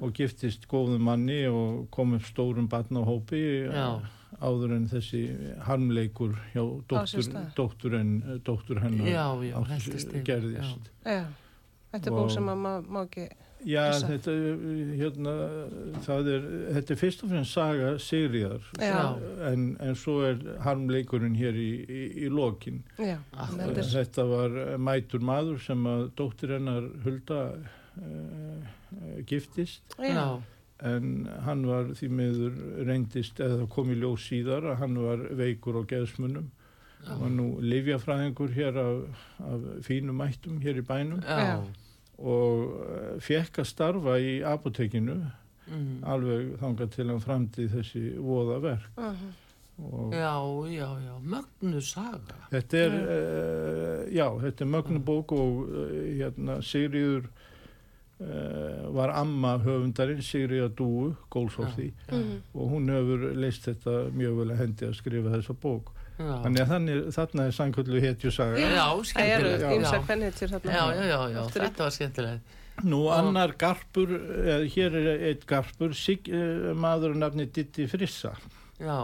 [0.00, 4.00] og giftist góðum manni og kom upp stórum barnahópi eh, Já.
[4.40, 5.24] áður en þessi
[5.66, 6.62] harmleikur hjá
[7.98, 8.14] en,
[8.46, 9.10] dóttur hennar
[10.24, 10.90] gerðist.
[11.04, 11.24] Já,
[11.92, 13.30] þetta er bók sem að maður má ekki
[13.68, 14.34] Já, þetta,
[14.96, 15.32] hérna,
[16.06, 16.44] það er,
[16.76, 18.68] þetta er fyrst og fremst saga Sigriðar
[19.50, 22.80] en, en svo er harmleikurinn hér í, í, í lokin.
[22.96, 27.42] Þetta Þetta var mætur maður sem að dóttir hennar Hulda
[28.00, 28.70] uh,
[29.28, 29.84] giftist.
[30.00, 30.40] Já,
[30.80, 32.56] en hann var því miður
[32.88, 36.48] reyndist eða kom í ljós síðar að hann var veikur á geðsmunum.
[37.04, 41.22] Var nú livjafræðingur hér af, af fínum mættum hér í bænum.
[41.24, 41.60] Já,
[42.20, 45.14] og uh, fekk að starfa í apotekinu
[45.70, 46.02] mm.
[46.04, 49.30] alveg þangað til hann framdi þessi voða verk Mhm.
[49.80, 50.34] og já,
[50.68, 57.30] já, já, mögnu saga, Þetta er, uh, já, þetta er mögnubók og uh, hérna Sigriður
[58.20, 62.18] uh, var amma höfundarinn Sigriða Dúu, Gólsótti já,
[62.54, 65.92] og hún hefur leist þetta mjög vel að hendi að skrifa þessa bók.
[66.20, 68.60] Já, Þannig að þannig, þarna er sannkvöldu hetju saga.
[68.60, 70.72] já, Það eru skemmtilegt, ymsa já, kvennhetjur þarna.
[70.78, 75.24] já, já, já, já, Aftur í- þetta var skemmtilegt, Nú annar garpur, eh, hér er
[75.28, 78.32] eitt garpur, sig, eh, maður að nafni Ditti Frissa.
[78.80, 78.96] Já,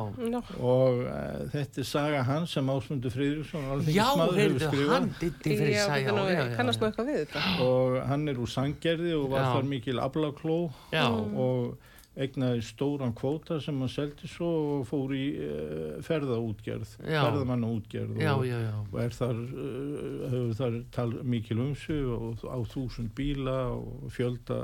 [0.57, 4.93] og uh, þetta er saga hans sem Ásmundur Friðriksson, já, alþingismadur, hefur heyrðu, skrifað.
[4.95, 7.43] hann ditti fyrir já, nú, já, já, kannast nú eitthvað við þetta.
[7.61, 10.57] og hann er úr Sanggerði og var þar mikil aflakló.
[10.97, 11.77] Já, og
[12.17, 14.49] egnaði stóran kvóta sem hann seldi svo
[14.79, 20.55] og fór í uh, ferðaútgerð, ferðamannaútgerð já, og, já, já, og er þar, uh, hefur
[20.61, 24.61] þar tal, mikil umsu og á þúsund bíla og fjölda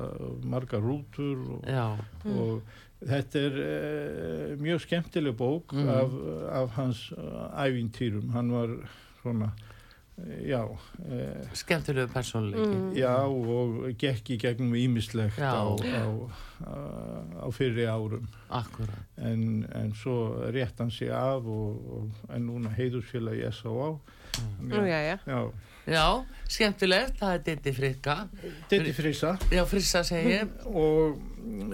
[0.49, 1.85] margar rútur og, já,
[2.25, 2.63] og
[3.03, 5.89] þetta er uh, mjög skemmtileg bók Mhm.
[5.93, 6.17] af,
[6.63, 7.05] af hans
[7.67, 8.73] ævintýrum, hann var
[9.23, 9.53] svona,
[10.47, 10.79] já, uh,
[11.57, 12.93] skemmtilegu persónleiki, Mm.
[12.97, 16.05] Já, og gekk í gegnum ímislegt á, á,
[16.67, 16.75] á,
[17.43, 18.29] á fyrri árum.
[18.51, 23.97] akkurat, En, en svo rétt hann sig af og, og en núna heiðursfélag í S.A.A.
[24.61, 25.19] Nú, já, já.
[25.27, 25.51] Já,
[25.87, 28.29] já, skemmtilegt, það er ditti frikka,
[28.71, 31.19] Ditti Frisa já, frissa segi ég, og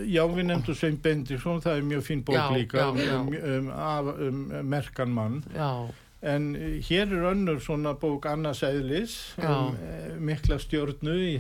[0.09, 3.19] já, við nefndum Svein Bendikson, það er mjög fín bók Já, líka já, já.
[3.21, 5.43] Um, um, af, um merkan mann.
[5.55, 5.71] já,
[6.23, 6.49] En
[6.83, 11.35] hér er önnur svona bók Annars Eðlis, um, eh, mikla stjórnu í,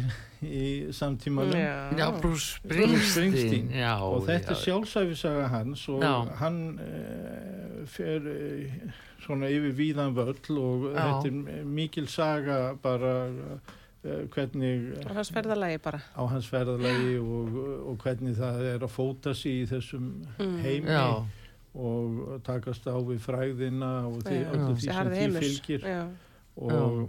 [0.47, 1.57] í samtímanum.
[1.59, 3.09] Já, já, Bruce Springsteen.
[3.11, 6.13] Springsteen, já, og þetta já, er sjálfsæfisaga hans og Já.
[6.39, 8.95] hann uh, fer uh,
[9.27, 11.03] svona yfir víðan völl og Já.
[11.25, 15.99] þetta er mikil saga bara uh, hvernig Og hans ferðalagi bara.
[16.15, 17.59] á hans ferðalagi og,
[17.91, 20.59] og hvernig það er að fóta sig í þessum Mm.
[20.63, 21.25] heimi já,
[21.79, 24.51] og takast á við fræðina og því, Já.
[24.53, 24.79] öllu Já.
[24.79, 26.01] því sem því fylgir Já.
[26.59, 27.03] og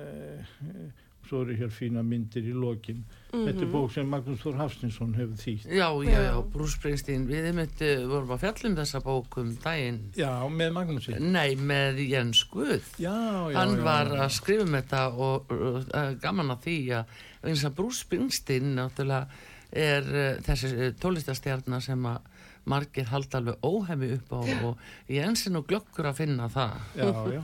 [0.00, 0.92] uh,
[1.24, 2.98] svo eru hér fína myndir í lokin
[3.32, 3.70] þetta er Mhm.
[3.72, 8.34] bók sem Magnús Þór Hafstinsson hefur þýtt já, já, já, Springsteen, við einmitt uh, vorum
[8.36, 13.14] að fjallum þessa bók um daginn, já, með Magnúsi nei, með Jens Guð, já,
[13.50, 14.20] já, hann já, var já.
[14.26, 19.26] að skrifa um þetta og uh, gaman að því að eins að Bruce Springsteen náttúrulega
[19.72, 22.30] er uh, þessi tólistastjarnar sem að
[22.66, 26.76] margir halda alveg óhemi upp á og Jens er nú glöggur að finna það.
[26.96, 27.42] Já, já.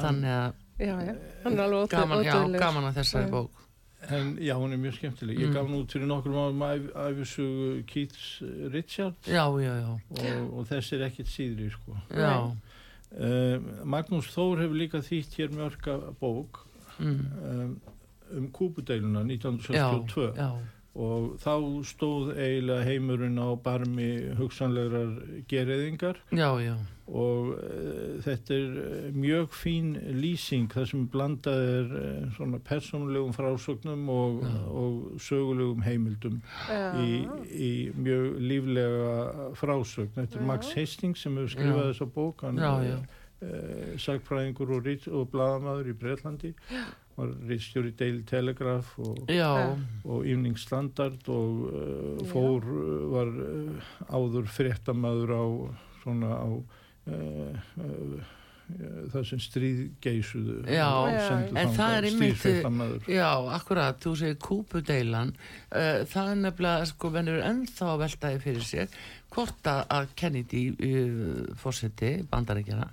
[0.00, 1.14] þannig að Já, já.
[1.44, 3.50] Hann er alveg gaman, gaman að þessari bók.
[4.10, 5.38] En já, hún er mjög skemmtileg.
[5.38, 5.54] Ég Mm.
[5.54, 9.28] gaf nú út fyrir nokkrum árum æf- æfisugu Keiths Richards.
[9.28, 11.96] Já, já, já, og, og þessi er ekkert síðri, sko.
[12.10, 12.56] já,
[13.12, 16.62] Uh, Magnús Þór hefur líka þýtt hér mörga bók
[16.98, 17.80] mm, um,
[18.38, 20.46] um kúpudeiluna já, 1972 já,
[20.92, 21.54] og þá
[21.88, 25.14] stóð eiginlega heimurinn á barmi hugsanlegar
[25.48, 26.74] gereyðingar já, já,
[27.08, 33.32] og uh, þetta er eh, mjög fín lýsing þar sem blandað er uh, svona persónulegum
[33.36, 36.38] frásögnum og, og sögulegum heimildum
[36.68, 36.92] Já.
[37.00, 37.24] í,
[37.56, 40.12] í mjög líflega frásögn.
[40.20, 41.88] Þetta er Max Hastings sem hefur skrifað Já.
[41.90, 43.00] þessa bók, hann Já, er já.
[43.42, 46.52] Uh, sagfræðingur og, og bladamaður í Breitlandi,
[47.16, 49.18] var rítstjóri Daily Telegraph og,
[50.08, 55.44] og Evening Standard og uh, fór, uh, var uh, áður fréttamaður á
[56.02, 58.22] svona á uh, uh,
[59.12, 60.86] það sem stríð geysuðu Já,
[61.60, 62.38] en það er einmitt-
[63.12, 63.28] já,
[63.58, 65.34] akkurat, þú segir kúpudeilan,
[65.76, 68.96] uh, það er nefnilega, sko, menn eru ennþá að veltaði fyrir sér
[69.34, 72.88] hvort að, að Kennedy uh, fórseti, bandaríkjana,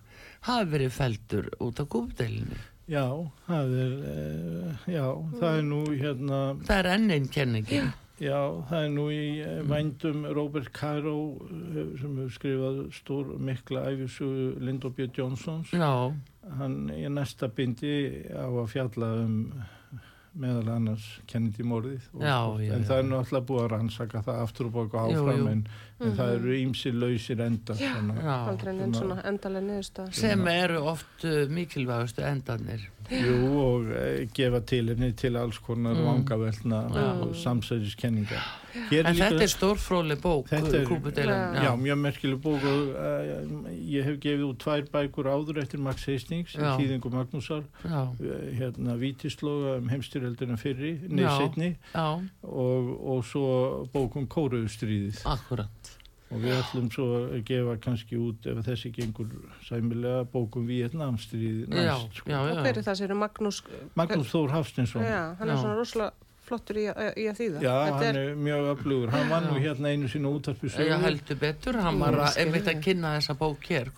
[0.48, 2.60] hafi verið feldur út af kúpudeilinu.
[2.90, 3.06] Já,
[3.46, 5.04] það er, uh, já,
[5.40, 7.92] það er nú hérna, Það er enn einn kenningin.
[8.20, 13.84] já, það er nú í uh, vændum Robert Caro uh, sem hefur skrifað stór mikla
[13.92, 15.06] æfisögu Linda B.
[15.14, 15.70] Johnsons.
[15.76, 15.92] Já,
[16.58, 17.94] Hann í næsta bindi
[18.34, 19.36] á að fjalla um
[20.40, 22.08] meðal annars Kennedy morðið.
[22.18, 22.80] En já.
[22.88, 25.48] það er náttúrulega búið að rannsaka það aftur og baka Jú, áfram jú.
[25.54, 25.64] en,
[26.00, 27.76] en það eru ímsi lausir endar.
[27.76, 28.14] svona.
[28.24, 28.38] já.
[28.94, 30.14] Svona endalega niðurstað.
[30.14, 32.88] Sem eru oft uh, mikilvægustu endanir.
[33.10, 36.06] Jú, og e, gefa til henni til alls konar Mm.
[36.06, 36.80] vangavelna
[37.24, 38.44] og samsæðiskenningar.
[38.92, 41.56] Hér En líka- þetta er stórfróli bók, er- kúpudeilan.
[41.58, 46.06] Já, mjög merkileg bók og uh, ég hef gefið út tvær bækur áður eftir Max
[46.06, 46.78] Hastings, Já.
[46.78, 51.38] Þýðingu Magnúsar, já, uh, hérna Vítislóga um heimstyrjöldina fyrri, nei Já.
[51.40, 55.89] setni já, og, og svo bókum Kóruðustríðið akkurat.
[56.32, 59.30] Og við ætlum svo að gefa kannski út ef þessi gengur
[59.66, 62.20] sæmilega bókum Vietnamstríðið Já, næst.
[62.22, 62.30] Sko.
[62.32, 62.62] já, Og já.
[62.62, 63.62] hver er það sér Magnús?
[63.96, 65.02] Magnús Þór Hafstinsson.
[65.04, 65.62] Já, hann er Já.
[65.64, 66.14] svona rosalega
[66.50, 67.62] flottur í, í að þýða.
[67.64, 69.12] Já, Þetta hann er mjög öflugur.
[69.14, 69.62] Hann var nú Já.
[69.68, 71.04] hérna einu sínu útarpi Já, sögur.
[71.06, 73.92] heldur betur, hann var að, einmitt að kynna þessa bók hér.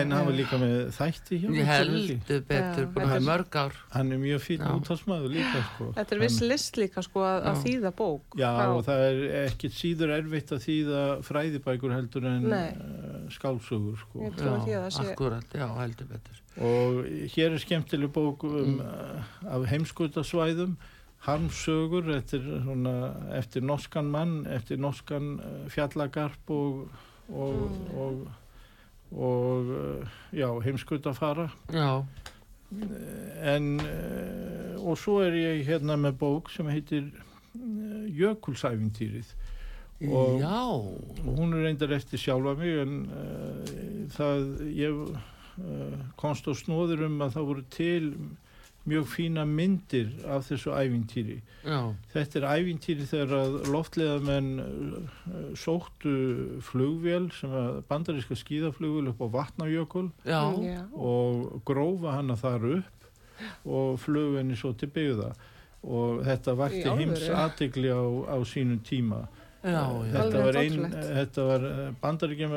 [0.00, 3.60] En hann var líka með þætti hjá heldur betur, Já, búin að hafa er- mörg
[3.64, 3.80] ár.
[3.96, 4.70] Hann er mjög fín Já.
[4.76, 5.90] úttalsmaður líka, sko.
[5.96, 7.62] Þetta er viss list líka sko að, að Já.
[7.66, 8.38] þýða bók.
[8.40, 12.70] Já, og það er ekkit síður erfitt að þýða fræðibækur heldur en Nei.
[12.72, 14.32] uh, skálsögur, sko.
[14.36, 15.12] Sé...
[15.12, 16.42] akkurat, já, heldur betur.
[16.56, 19.48] Og hér er skemmtileg bók um, mm.
[19.52, 20.76] af heimskautasvæðum,
[21.24, 26.88] harmsögur, eftir, svona, eftir norskan mann, eftir norskan uh, fjallagarp og,
[27.28, 28.28] og, og,
[29.12, 31.48] og uh, já, heimskautafara.
[31.72, 32.04] Já,
[33.46, 37.04] En, uh, og svo er ég hérna með bók sem heitir
[38.10, 39.28] Jökulsæfintýrið.
[40.10, 40.66] Og- já,
[41.24, 44.42] hún er reyndar eftir sjálfa mig en uh, það
[44.76, 48.10] ég uh, komst á snóður um að það voru til
[48.86, 51.40] mjög fína myndir af þessu ævintýri.
[51.66, 51.80] já,
[52.14, 56.14] Þetta er ævintýri þegar að loftleðamenn uh, sóttu
[56.62, 60.10] flugvél sem að bandaríska skíðaflugvél upp á Vatnajökul
[60.94, 63.10] og grófa hana þar upp
[63.68, 65.32] og flug henni svo til byggða.
[65.86, 69.26] Og þetta vakti heims aðtegli á, á sínum tíma.
[69.66, 70.82] já, já, Þetta var, ein,
[71.16, 71.62] þetta var
[72.02, 72.52] bandaríkjum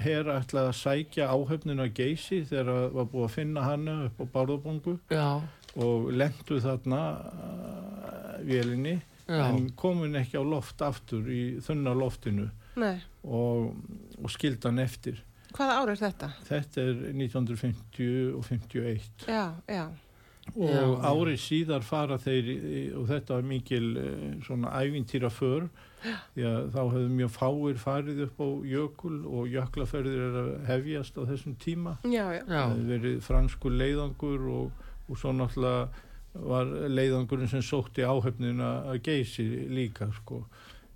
[0.00, 4.20] her ætlaði að sækja áhöfninu að geysi þegar að var búið að finna hana upp
[4.20, 5.26] á Bárðabongu já,
[5.76, 8.96] og lendu þarna uh, vélinni
[9.26, 12.48] já, en komin ekki á loft aftur í þunna loftinu
[13.24, 13.72] og,
[14.22, 15.22] og skildan eftir.
[15.56, 16.32] Hvaða ár er þetta?
[16.44, 19.86] Þetta er 1950 og 51 Já, já.
[20.52, 22.50] og Já, árið síðar fara þeir
[23.00, 25.68] og þetta var mikil eh, svona ævintýra för
[26.36, 31.16] því að þá hefðu mjög fáir farið upp á jökul og jöklaferðir er að hefjast
[31.18, 31.96] á þessum tíma.
[32.04, 36.04] Það hefði verið franskur leiðangur og, og svo náttúrulega
[36.46, 40.42] var leiðangurinn sem sótti áhefnina að geysi líka sko.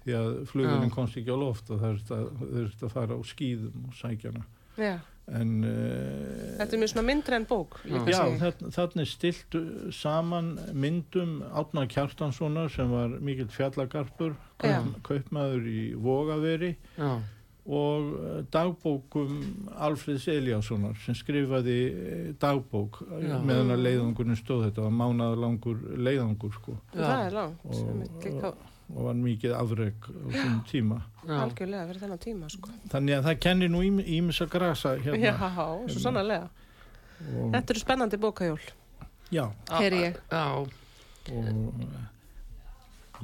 [0.04, 2.02] Því að flugurinn komst ekki á loft og það
[2.40, 4.44] þurfti að fara á skýðum og sækjana
[4.80, 4.94] já.
[5.28, 7.76] en uh, Þetta er mjög svona myndri en bók.
[7.84, 9.58] Já, þarna, er stilt
[9.96, 16.74] saman myndum Átna Kjartanssonar sem var mikill fjallagarpur, kaup, kaupmaður í Vogaveri.
[16.96, 17.12] Já,
[17.66, 19.34] og uh, dagbókum
[19.76, 23.36] Alfreds Eliassonar sem skrifaði uh, dagbók uh, Já.
[23.44, 27.64] meðan að leiðangurinn stóð þetta var mánaðalangur leiðangur sko er langt.
[28.42, 30.96] Og- og var mikið afrek á þessum tíma
[31.30, 32.70] algjörlega fyrir þennan tíma, sko.
[32.90, 35.44] þannig að það kennir nú ímis að grasa Já, hérna
[35.86, 36.48] svo sannarlega.
[37.20, 38.58] og, Þetta eru spennandi bókajól.
[39.30, 40.16] já, Heyri ég.
[40.30, 40.68] já, og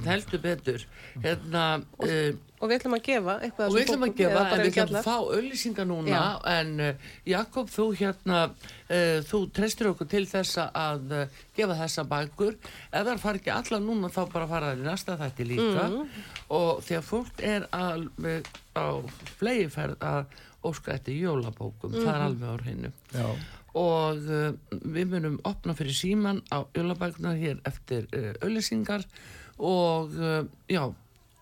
[0.05, 0.83] heldur betur.
[1.25, 1.63] Hérna
[2.05, 4.97] uh, Og við ætlum að gefa eitthvað og við ætlum að gefa en við ætlum
[4.97, 6.23] að fá auðlýsingar núna Já.
[6.55, 11.27] en uh, Jakob þú hérna uh, þú treystir okkur til þess að uh,
[11.57, 12.57] gefa þessa bækur.
[12.93, 15.85] Ef það fara ekki allar núna þá bara fara það í næsta þætti líka.
[15.91, 16.09] Mhm.
[16.49, 18.09] og þegar fólk er að,
[18.79, 18.87] á
[19.37, 20.25] flegiferð að
[20.67, 22.27] óska eftir jólabókum það er Mhm.
[22.27, 22.93] alveg á hreinu.
[23.13, 23.27] Já,
[23.77, 24.53] og uh,
[24.97, 29.05] við munum opna fyrir síman á jólabæknar hér eftir uh, auðlýsingar
[29.59, 30.85] og uh, já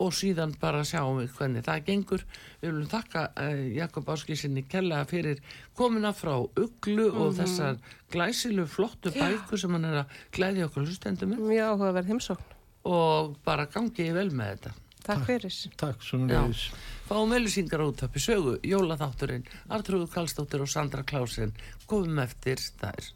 [0.02, 2.24] og síðan bara sjáum við hvernig það gengur.
[2.60, 5.42] Við viljum þakka uh, Jakob Áskísinni kella fyrir
[5.78, 7.78] komuna frá Uglu og þessar
[8.12, 11.44] glæsilu flottu bækur sem hann er að glæði okkur hlustendum með.
[11.52, 12.56] Mjög áhugaverð heimsókn.
[12.84, 14.74] og bara gangi vel með þetta.
[15.04, 15.56] Takk fyrir.
[15.76, 16.70] takk leiðis.
[17.04, 21.52] fáum auðlýsingar út uppi sögu jólaþátturinn Artrúður Kallstóttir og Sandra Klásin
[21.86, 23.10] komum eftir þær